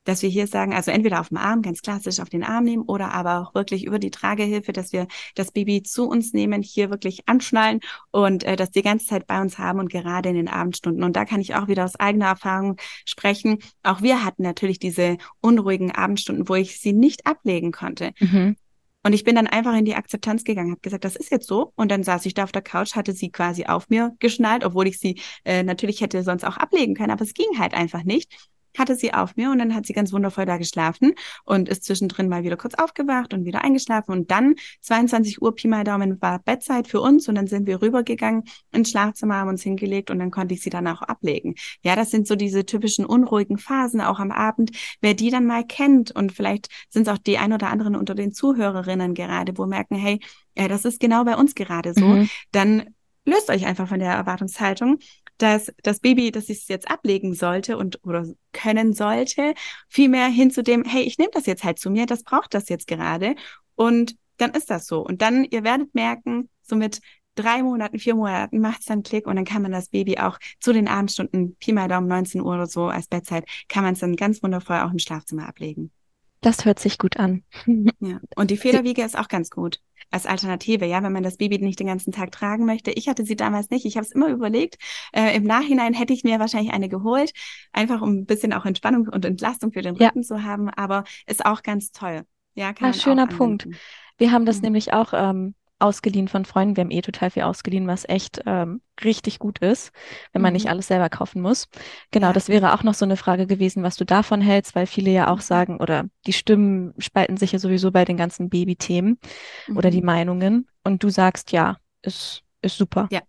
[0.08, 2.82] dass wir hier sagen, also entweder auf dem Arm, ganz klassisch auf den Arm nehmen
[2.84, 6.88] oder aber auch wirklich über die Tragehilfe, dass wir das Baby zu uns nehmen, hier
[6.88, 10.48] wirklich anschnallen und äh, das die ganze Zeit bei uns haben und gerade in den
[10.48, 11.04] Abendstunden.
[11.04, 13.58] Und da kann ich auch wieder aus eigener Erfahrung sprechen.
[13.82, 18.12] Auch wir hatten natürlich diese unruhigen Abendstunden, wo ich sie nicht ablegen konnte.
[18.18, 18.56] Mhm.
[19.04, 21.72] Und ich bin dann einfach in die Akzeptanz gegangen, habe gesagt, das ist jetzt so.
[21.76, 24.86] Und dann saß ich da auf der Couch, hatte sie quasi auf mir geschnallt, obwohl
[24.86, 28.34] ich sie äh, natürlich hätte sonst auch ablegen können, aber es ging halt einfach nicht
[28.78, 31.14] hatte sie auf mir und dann hat sie ganz wundervoll da geschlafen
[31.44, 35.68] und ist zwischendrin mal wieder kurz aufgewacht und wieder eingeschlafen und dann 22 Uhr Pi
[35.68, 39.62] mal Daumen war Bettzeit für uns und dann sind wir rübergegangen ins Schlafzimmer, haben uns
[39.62, 41.54] hingelegt und dann konnte ich sie dann auch ablegen.
[41.82, 44.70] Ja, das sind so diese typischen unruhigen Phasen auch am Abend.
[45.00, 48.14] Wer die dann mal kennt und vielleicht sind es auch die ein oder anderen unter
[48.14, 50.20] den Zuhörerinnen gerade, wo merken, hey,
[50.56, 52.30] ja, das ist genau bei uns gerade so, mhm.
[52.52, 54.98] dann löst euch einfach von der Erwartungshaltung
[55.38, 59.54] dass das Baby, das ich jetzt ablegen sollte und oder können sollte,
[59.88, 62.68] vielmehr hin zu dem, hey, ich nehme das jetzt halt zu mir, das braucht das
[62.68, 63.34] jetzt gerade
[63.74, 65.00] und dann ist das so.
[65.00, 67.00] Und dann, ihr werdet merken, so mit
[67.34, 70.38] drei Monaten, vier Monaten macht es dann Klick und dann kann man das Baby auch
[70.60, 74.00] zu den Abendstunden, Pi mal Daumen, 19 Uhr oder so als Bettzeit, kann man es
[74.00, 75.92] dann ganz wundervoll auch im Schlafzimmer ablegen.
[76.40, 77.42] Das hört sich gut an.
[78.00, 78.20] ja.
[78.36, 81.80] Und die Federwiege ist auch ganz gut als Alternative, ja, wenn man das Baby nicht
[81.80, 82.90] den ganzen Tag tragen möchte.
[82.90, 83.84] Ich hatte sie damals nicht.
[83.84, 84.76] Ich habe es immer überlegt.
[85.12, 87.32] Äh, Im Nachhinein hätte ich mir wahrscheinlich eine geholt,
[87.72, 90.22] einfach um ein bisschen auch Entspannung und Entlastung für den Rücken ja.
[90.22, 90.70] zu haben.
[90.70, 92.22] Aber ist auch ganz toll.
[92.54, 93.68] Ja, kann ah, schöner Punkt.
[94.16, 94.62] Wir haben das mhm.
[94.62, 96.76] nämlich auch ähm, ausgeliehen von Freunden.
[96.76, 99.92] Wir haben eh total viel ausgeliehen, was echt ähm, richtig gut ist,
[100.32, 100.56] wenn man mhm.
[100.56, 101.68] nicht alles selber kaufen muss.
[102.10, 102.32] Genau, ja.
[102.32, 105.28] das wäre auch noch so eine Frage gewesen, was du davon hältst, weil viele ja
[105.28, 105.42] auch mhm.
[105.42, 109.18] sagen, oder die Stimmen spalten sich ja sowieso bei den ganzen Babythemen
[109.66, 109.76] mhm.
[109.76, 110.06] oder die mhm.
[110.06, 110.68] Meinungen.
[110.84, 113.08] Und du sagst, ja, ist, ist super.
[113.10, 113.20] Ja.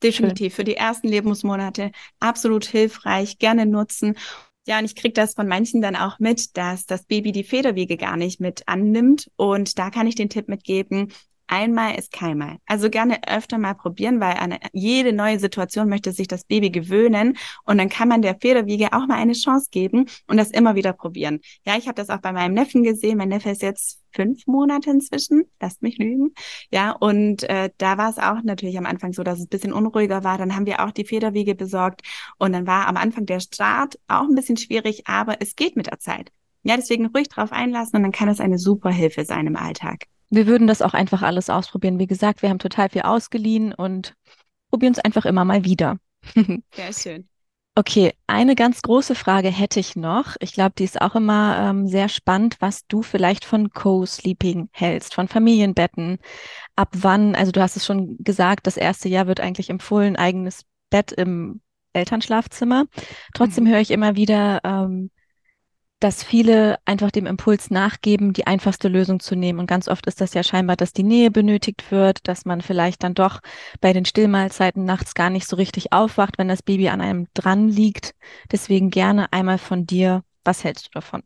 [0.00, 0.54] Definitiv.
[0.54, 0.56] Schön.
[0.56, 4.14] Für die ersten Lebensmonate absolut hilfreich, gerne nutzen.
[4.68, 7.96] Ja, und ich kriege das von manchen dann auch mit, dass das Baby die Federwege
[7.96, 9.30] gar nicht mit annimmt.
[9.36, 11.10] Und da kann ich den Tipp mitgeben,
[11.48, 12.58] einmal ist keinmal.
[12.66, 17.36] Also gerne öfter mal probieren, weil an jede neue Situation möchte sich das Baby gewöhnen
[17.64, 20.92] und dann kann man der Federwiege auch mal eine Chance geben und das immer wieder
[20.92, 21.40] probieren.
[21.66, 23.18] Ja, ich habe das auch bei meinem Neffen gesehen.
[23.18, 26.32] Mein Neffe ist jetzt fünf Monate inzwischen, lasst mich lügen.
[26.70, 29.72] Ja, und äh, da war es auch natürlich am Anfang so, dass es ein bisschen
[29.72, 30.38] unruhiger war.
[30.38, 32.02] Dann haben wir auch die Federwiege besorgt
[32.38, 35.86] und dann war am Anfang der Start auch ein bisschen schwierig, aber es geht mit
[35.86, 36.30] der Zeit.
[36.62, 40.06] Ja, deswegen ruhig drauf einlassen und dann kann es eine super Hilfe sein im Alltag
[40.30, 41.98] wir würden das auch einfach alles ausprobieren.
[41.98, 44.14] Wie gesagt, wir haben total viel ausgeliehen und
[44.70, 45.98] probieren es einfach immer mal wieder.
[46.72, 47.28] Sehr schön.
[47.74, 50.34] Okay, eine ganz große Frage hätte ich noch.
[50.40, 55.14] Ich glaube, die ist auch immer ähm, sehr spannend, was du vielleicht von Co-Sleeping hältst,
[55.14, 56.18] von Familienbetten.
[56.74, 60.64] Ab wann, also du hast es schon gesagt, das erste Jahr wird eigentlich empfohlen, eigenes
[60.90, 61.60] Bett im
[61.92, 62.86] Elternschlafzimmer.
[63.32, 63.68] Trotzdem mhm.
[63.68, 65.12] höre ich immer wieder, ähm,
[66.00, 69.58] dass viele einfach dem Impuls nachgeben, die einfachste Lösung zu nehmen.
[69.58, 73.02] Und ganz oft ist das ja scheinbar, dass die Nähe benötigt wird, dass man vielleicht
[73.02, 73.40] dann doch
[73.80, 77.68] bei den Stillmahlzeiten nachts gar nicht so richtig aufwacht, wenn das Baby an einem dran
[77.68, 78.14] liegt.
[78.52, 81.22] Deswegen gerne einmal von dir, was hältst du davon?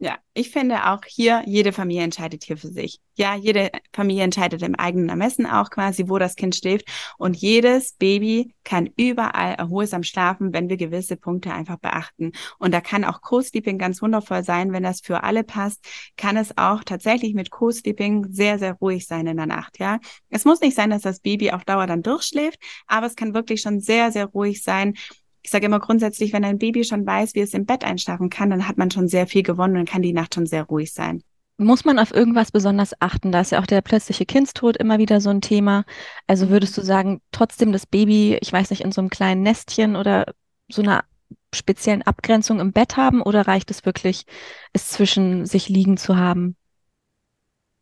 [0.00, 3.00] Ja, ich finde auch hier, jede Familie entscheidet hier für sich.
[3.16, 6.86] Ja, jede Familie entscheidet im eigenen Ermessen auch quasi, wo das Kind schläft.
[7.18, 12.30] Und jedes Baby kann überall erholsam schlafen, wenn wir gewisse Punkte einfach beachten.
[12.60, 15.84] Und da kann auch Co-Sleeping ganz wundervoll sein, wenn das für alle passt,
[16.16, 19.80] kann es auch tatsächlich mit Co-Sleeping sehr, sehr ruhig sein in der Nacht.
[19.80, 19.98] Ja,
[20.30, 23.62] es muss nicht sein, dass das Baby auf Dauer dann durchschläft, aber es kann wirklich
[23.62, 24.94] schon sehr, sehr ruhig sein
[25.42, 28.50] ich sage immer grundsätzlich, wenn ein Baby schon weiß, wie es im Bett einschlafen kann,
[28.50, 31.22] dann hat man schon sehr viel gewonnen und kann die Nacht schon sehr ruhig sein.
[31.60, 33.32] Muss man auf irgendwas besonders achten?
[33.32, 35.84] Da ist ja auch der plötzliche Kindstod immer wieder so ein Thema.
[36.28, 39.96] Also würdest du sagen, trotzdem das Baby, ich weiß nicht, in so einem kleinen Nestchen
[39.96, 40.26] oder
[40.68, 41.04] so einer
[41.52, 44.24] speziellen Abgrenzung im Bett haben oder reicht es wirklich,
[44.72, 46.56] es zwischen sich liegen zu haben?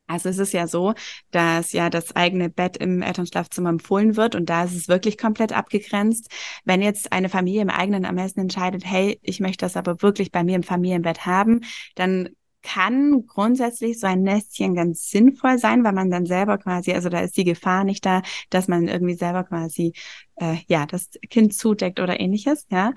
[0.06, 0.94] Also es ist ja so,
[1.30, 5.52] dass ja das eigene Bett im Elternschlafzimmer empfohlen wird und da ist es wirklich komplett
[5.52, 6.30] abgegrenzt.
[6.64, 10.44] Wenn jetzt eine Familie im eigenen Ermessen entscheidet, hey, ich möchte das aber wirklich bei
[10.44, 11.60] mir im Familienbett haben,
[11.94, 12.30] dann
[12.62, 17.20] kann grundsätzlich so ein Nestchen ganz sinnvoll sein, weil man dann selber quasi, also da
[17.20, 19.92] ist die Gefahr nicht da, dass man irgendwie selber quasi
[20.34, 22.92] äh, ja das Kind zudeckt oder ähnliches, ja.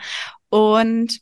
[0.50, 1.22] Und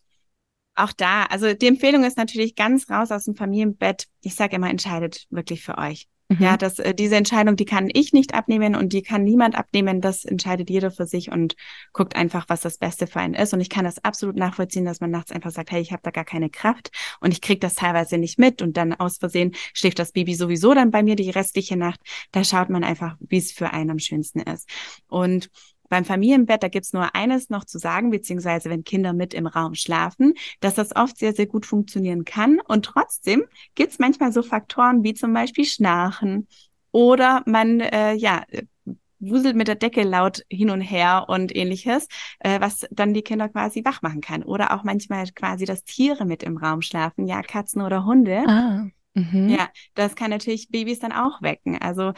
[0.77, 4.07] auch da, also die Empfehlung ist natürlich ganz raus aus dem Familienbett.
[4.21, 6.07] Ich sage immer, entscheidet wirklich für euch.
[6.29, 6.37] Mhm.
[6.41, 10.01] Ja, das, äh, diese Entscheidung, die kann ich nicht abnehmen und die kann niemand abnehmen.
[10.01, 11.55] Das entscheidet jeder für sich und
[11.93, 13.53] guckt einfach, was das Beste für einen ist.
[13.53, 16.11] Und ich kann das absolut nachvollziehen, dass man nachts einfach sagt, hey, ich habe da
[16.11, 19.99] gar keine Kraft und ich krieg das teilweise nicht mit und dann aus Versehen schläft
[19.99, 22.01] das Baby sowieso dann bei mir die restliche Nacht.
[22.31, 24.69] Da schaut man einfach, wie es für einen am schönsten ist.
[25.07, 25.49] Und
[25.89, 29.75] beim Familienbett, da gibt's nur eines noch zu sagen, beziehungsweise wenn Kinder mit im Raum
[29.75, 32.59] schlafen, dass das oft sehr, sehr gut funktionieren kann.
[32.67, 36.47] Und trotzdem gibt's manchmal so Faktoren wie zum Beispiel Schnarchen
[36.91, 38.43] oder man, äh, ja,
[39.19, 42.07] wuselt mit der Decke laut hin und her und ähnliches,
[42.39, 44.43] äh, was dann die Kinder quasi wach machen kann.
[44.43, 48.43] Oder auch manchmal quasi, dass Tiere mit im Raum schlafen, ja, Katzen oder Hunde.
[48.47, 48.87] Ah.
[49.13, 49.49] Mhm.
[49.49, 51.77] Ja, das kann natürlich Babys dann auch wecken.
[51.81, 52.13] Also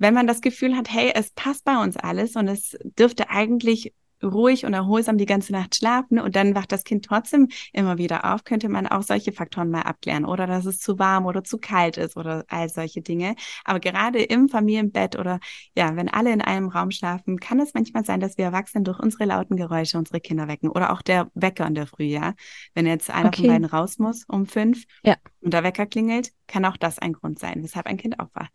[0.00, 3.94] wenn man das Gefühl hat, hey, es passt bei uns alles und es dürfte eigentlich
[4.22, 8.32] ruhig und erholsam die ganze Nacht schlafen und dann wacht das Kind trotzdem immer wieder
[8.32, 11.58] auf, könnte man auch solche Faktoren mal abklären oder dass es zu warm oder zu
[11.58, 13.34] kalt ist oder all solche Dinge.
[13.64, 15.40] Aber gerade im Familienbett oder
[15.74, 18.98] ja, wenn alle in einem Raum schlafen, kann es manchmal sein, dass wir Erwachsene durch
[18.98, 22.34] unsere lauten Geräusche unsere Kinder wecken oder auch der Wecker in der Früh, ja.
[22.74, 23.42] Wenn jetzt einer okay.
[23.42, 25.16] von beiden raus muss um fünf ja.
[25.40, 28.52] und der Wecker klingelt, kann auch das ein Grund sein, weshalb ein Kind aufwacht.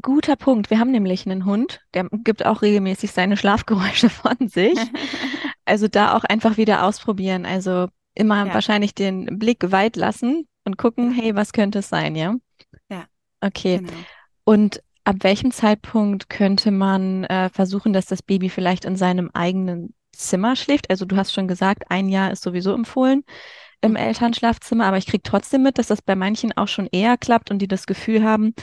[0.00, 0.70] Guter Punkt.
[0.70, 4.78] Wir haben nämlich einen Hund, der gibt auch regelmäßig seine Schlafgeräusche von sich.
[5.64, 7.46] also da auch einfach wieder ausprobieren.
[7.46, 8.54] Also immer ja.
[8.54, 12.34] wahrscheinlich den Blick weit lassen und gucken, hey, was könnte es sein, ja?
[12.90, 13.04] Ja.
[13.40, 13.78] Okay.
[13.78, 13.92] Genau.
[14.44, 19.94] Und ab welchem Zeitpunkt könnte man äh, versuchen, dass das Baby vielleicht in seinem eigenen
[20.12, 20.90] Zimmer schläft?
[20.90, 23.24] Also du hast schon gesagt, ein Jahr ist sowieso empfohlen
[23.80, 23.96] im mhm.
[23.96, 27.60] Elternschlafzimmer, aber ich kriege trotzdem mit, dass das bei manchen auch schon eher klappt und
[27.60, 28.54] die das Gefühl haben,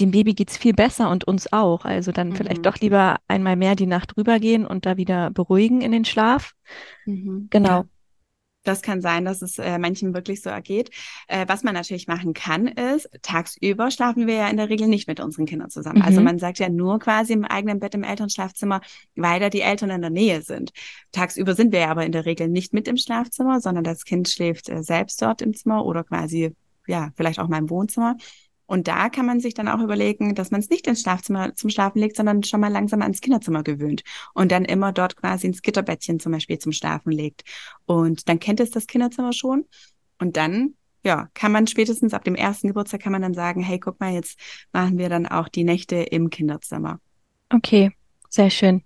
[0.00, 1.84] dem Baby geht's viel besser und uns auch.
[1.84, 2.36] Also dann mhm.
[2.36, 6.54] vielleicht doch lieber einmal mehr die Nacht rübergehen und da wieder beruhigen in den Schlaf.
[7.06, 7.48] Mhm.
[7.50, 7.68] Genau.
[7.68, 7.84] Ja.
[8.64, 10.90] Das kann sein, dass es äh, manchen wirklich so ergeht.
[11.26, 15.08] Äh, was man natürlich machen kann, ist, tagsüber schlafen wir ja in der Regel nicht
[15.08, 16.02] mit unseren Kindern zusammen.
[16.02, 16.18] Also mhm.
[16.18, 18.80] Also man sagt ja nur quasi im eigenen Bett im Elternschlafzimmer,
[19.14, 20.72] weil da die Eltern in der Nähe sind.
[21.12, 24.28] Tagsüber sind wir ja aber in der Regel nicht mit im Schlafzimmer, sondern das Kind
[24.28, 26.54] schläft äh, selbst dort im Zimmer oder quasi,
[26.86, 28.16] ja, vielleicht auch mal im Wohnzimmer.
[28.68, 31.70] Und da kann man sich dann auch überlegen, dass man es nicht ins Schlafzimmer zum
[31.70, 34.02] Schlafen legt, sondern schon mal langsam ans Kinderzimmer gewöhnt
[34.34, 37.44] und dann immer dort quasi ins Gitterbettchen zum Beispiel zum Schlafen legt.
[37.86, 39.64] Und dann kennt es das Kinderzimmer schon.
[40.18, 43.78] Und dann, ja, kann man spätestens ab dem ersten Geburtstag kann man dann sagen, hey,
[43.78, 44.38] guck mal, jetzt
[44.72, 47.00] machen wir dann auch die Nächte im Kinderzimmer.
[47.48, 47.92] Okay,
[48.28, 48.82] sehr schön.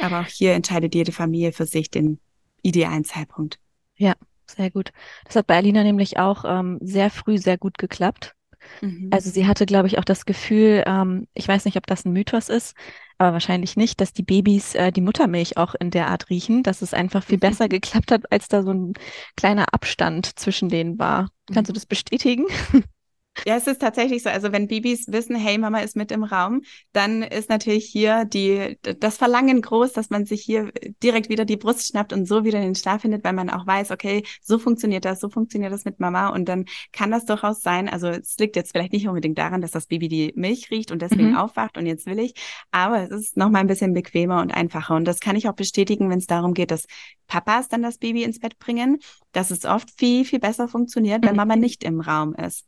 [0.00, 2.20] Aber auch hier entscheidet jede Familie für sich den
[2.62, 3.58] idealen Zeitpunkt.
[3.96, 4.14] Ja,
[4.46, 4.92] sehr gut.
[5.26, 8.35] Das hat bei Alina nämlich auch ähm, sehr früh sehr gut geklappt.
[8.80, 9.08] Mhm.
[9.12, 12.12] Also sie hatte, glaube ich, auch das Gefühl, ähm, ich weiß nicht, ob das ein
[12.12, 12.74] Mythos ist,
[13.18, 16.82] aber wahrscheinlich nicht, dass die Babys äh, die Muttermilch auch in der Art riechen, dass
[16.82, 18.94] es einfach viel besser geklappt hat, als da so ein
[19.36, 21.30] kleiner Abstand zwischen denen war.
[21.52, 21.76] Kannst du mhm.
[21.76, 22.46] das bestätigen?
[23.44, 24.30] Ja, es ist tatsächlich so.
[24.30, 26.62] Also wenn Babys wissen, hey, Mama ist mit im Raum,
[26.92, 30.72] dann ist natürlich hier die, das Verlangen groß, dass man sich hier
[31.02, 33.66] direkt wieder die Brust schnappt und so wieder in den Schlaf findet, weil man auch
[33.66, 37.60] weiß, okay, so funktioniert das, so funktioniert das mit Mama und dann kann das durchaus
[37.60, 37.88] sein.
[37.88, 41.02] Also es liegt jetzt vielleicht nicht unbedingt daran, dass das Baby die Milch riecht und
[41.02, 41.36] deswegen mhm.
[41.36, 42.34] aufwacht und jetzt will ich,
[42.70, 46.08] aber es ist nochmal ein bisschen bequemer und einfacher und das kann ich auch bestätigen,
[46.10, 46.86] wenn es darum geht, dass
[47.26, 48.98] Papas dann das Baby ins Bett bringen,
[49.32, 51.36] dass es oft viel, viel besser funktioniert, wenn mhm.
[51.36, 52.66] Mama nicht im Raum ist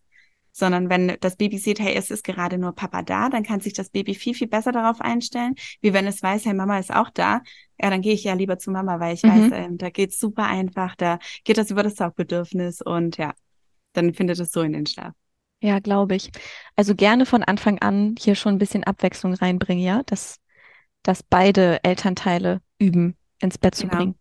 [0.53, 3.73] sondern wenn das Baby sieht, hey, es ist gerade nur Papa da, dann kann sich
[3.73, 7.11] das Baby viel, viel besser darauf einstellen, wie wenn es weiß, hey, Mama ist auch
[7.11, 7.43] da.
[7.81, 9.29] Ja, dann gehe ich ja lieber zu Mama, weil ich mhm.
[9.29, 13.35] weiß, ähm, da geht's super einfach, da geht das über das Saugbedürfnis und ja,
[13.93, 15.13] dann findet es so in den Schlaf.
[15.61, 16.31] Ja, glaube ich.
[16.77, 20.39] Also gerne von Anfang an hier schon ein bisschen Abwechslung reinbringen, ja, dass,
[21.03, 23.91] dass beide Elternteile üben, ins Bett Genau.
[23.91, 24.15] zu bringen.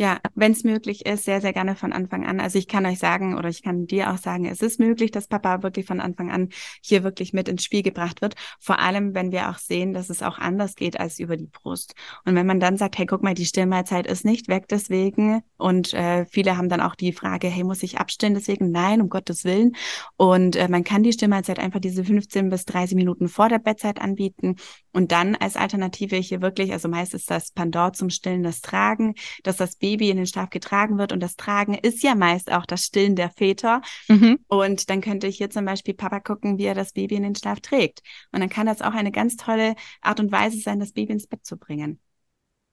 [0.00, 2.40] Ja, wenn es möglich ist, sehr, sehr gerne von Anfang an.
[2.40, 5.28] Also ich kann euch sagen oder ich kann dir auch sagen, es ist möglich, dass
[5.28, 6.48] Papa wirklich von Anfang an
[6.82, 8.34] hier wirklich mit ins Spiel gebracht wird.
[8.58, 11.94] Vor allem, wenn wir auch sehen, dass es auch anders geht als über die Brust.
[12.24, 15.42] Und wenn man dann sagt, hey, guck mal, die Stillmahlzeit ist nicht weg deswegen.
[15.58, 18.70] Und äh, viele haben dann auch die Frage, hey, muss ich abstillen deswegen?
[18.70, 19.76] Nein, um Gottes Willen.
[20.16, 24.00] Und äh, man kann die Stillmahlzeit einfach diese 15 bis 30 Minuten vor der Bettzeit
[24.00, 24.56] anbieten.
[24.92, 29.14] Und dann als Alternative hier wirklich, also meist ist das Pendant zum Stillen das Tragen,
[29.42, 31.12] dass das Baby in den Schlaf getragen wird.
[31.12, 33.82] Und das Tragen ist ja meist auch das Stillen der Väter.
[34.08, 34.38] Mhm.
[34.46, 37.60] Und dann könnte hier zum Beispiel Papa gucken, wie er das Baby in den Schlaf
[37.60, 38.02] trägt.
[38.32, 41.26] Und dann kann das auch eine ganz tolle Art und Weise sein, das Baby ins
[41.26, 42.00] Bett zu bringen.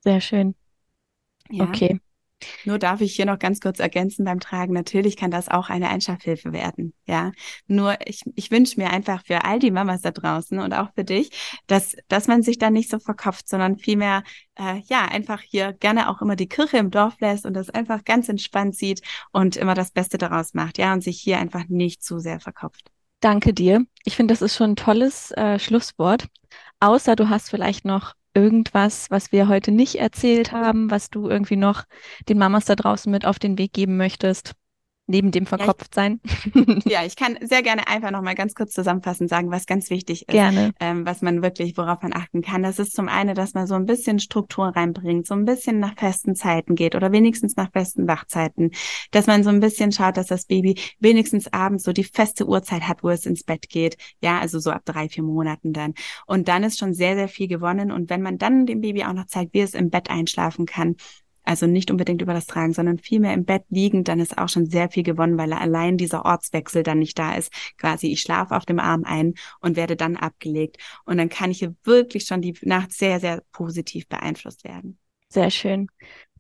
[0.04, 0.56] Sehr schön.
[1.50, 1.66] Ja.
[1.66, 2.00] Okay.
[2.66, 4.74] Nur darf ich hier noch ganz kurz ergänzen beim Tragen.
[4.74, 6.94] Natürlich kann das auch eine Einschlafhilfe werden.
[7.06, 7.32] Ja.
[7.68, 11.04] Nur ich, ich wünsche mir einfach für all die Mamas da draußen und auch für
[11.04, 11.32] dich,
[11.68, 14.24] dass, dass man sich da nicht so verkopft, sondern vielmehr,
[14.56, 18.04] äh, ja, einfach hier gerne auch immer die Kirche im Dorf lässt und das einfach
[18.04, 20.78] ganz entspannt sieht und immer das Beste daraus macht.
[20.78, 20.94] Ja.
[20.94, 22.92] Und sich hier einfach nicht zu sehr verkopft.
[23.20, 23.86] Danke dir.
[24.04, 26.28] Ich finde, das ist schon ein tolles äh, Schlusswort.
[26.80, 31.56] Außer du hast vielleicht noch irgendwas, was wir heute nicht erzählt haben, was du irgendwie
[31.56, 31.86] noch
[32.30, 34.54] den Mamas da draußen mit auf den Weg geben möchtest,
[35.08, 36.20] neben dem ich- Verkopftsein.
[36.86, 40.24] Ja, ich kann sehr gerne einfach noch mal ganz kurz zusammenfassend sagen, was ganz wichtig
[40.28, 40.32] ist.
[40.32, 40.72] Gerne.
[40.80, 42.64] ähm, was man wirklich, worauf man achten kann.
[42.64, 45.96] Das ist zum einen, dass man so ein bisschen Struktur reinbringt, so ein bisschen nach
[45.98, 48.72] festen Zeiten geht oder wenigstens nach festen Wachzeiten,
[49.12, 52.84] dass man so ein bisschen schaut, dass das Baby wenigstens abends so die feste Uhrzeit
[52.88, 53.98] hat, wo es ins Bett geht.
[54.22, 55.94] Ja, also so ab drei, vier Monaten dann.
[56.26, 57.92] Und dann ist schon sehr, sehr viel gewonnen.
[57.92, 60.96] Und wenn man dann dem Baby auch noch zeigt, wie es im Bett einschlafen kann,
[61.48, 64.66] also nicht unbedingt über das Tragen, sondern vielmehr im Bett liegend, dann ist auch schon
[64.66, 67.52] sehr viel gewonnen, weil allein dieser Ortswechsel dann nicht da ist.
[67.78, 70.78] Quasi, ich schlafe auf dem Arm ein und werde dann abgelegt.
[71.06, 75.00] Und dann kann ich hier wirklich schon die Nacht sehr, sehr positiv beeinflusst werden.
[75.30, 75.88] Sehr schön.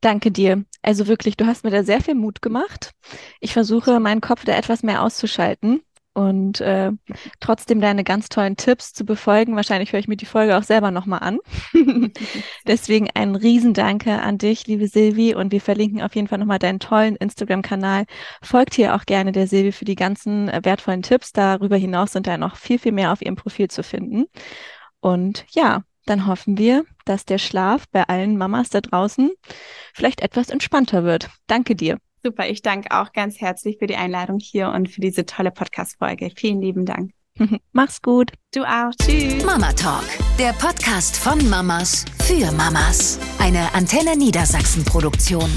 [0.01, 0.65] Danke dir.
[0.81, 2.91] Also wirklich, du hast mir da sehr viel Mut gemacht.
[3.39, 5.81] Ich versuche, meinen Kopf da etwas mehr auszuschalten
[6.17, 6.93] und äh,
[7.39, 9.55] trotzdem deine ganz tollen Tipps zu befolgen.
[9.55, 11.37] Wahrscheinlich höre ich mir die Folge auch selber nochmal an.
[12.67, 15.35] Deswegen ein Riesendanke an dich, liebe Silvi.
[15.35, 18.05] Und wir verlinken auf jeden Fall nochmal deinen tollen Instagram-Kanal.
[18.41, 21.33] Folgt hier auch gerne der Silvi für die ganzen äh, wertvollen Tipps.
[21.33, 24.25] Darüber hinaus sind da noch viel, viel mehr auf ihrem Profil zu finden.
[25.01, 29.29] Und ja, dann hoffen wir, dass der Schlaf bei allen Mamas da draußen
[29.93, 31.29] vielleicht etwas entspannter wird.
[31.45, 31.99] Danke dir.
[32.27, 36.29] Super, ich danke auch ganz herzlich für die Einladung hier und für diese tolle Podcast-Folge.
[36.35, 37.11] Vielen lieben Dank.
[37.71, 38.33] Mach's gut.
[38.53, 38.91] Du auch.
[39.01, 39.45] Tschüss.
[39.45, 40.03] Mama Talk,
[40.37, 43.17] der Podcast von Mamas für Mamas.
[43.39, 45.49] Eine Antenne Niedersachsen Produktion.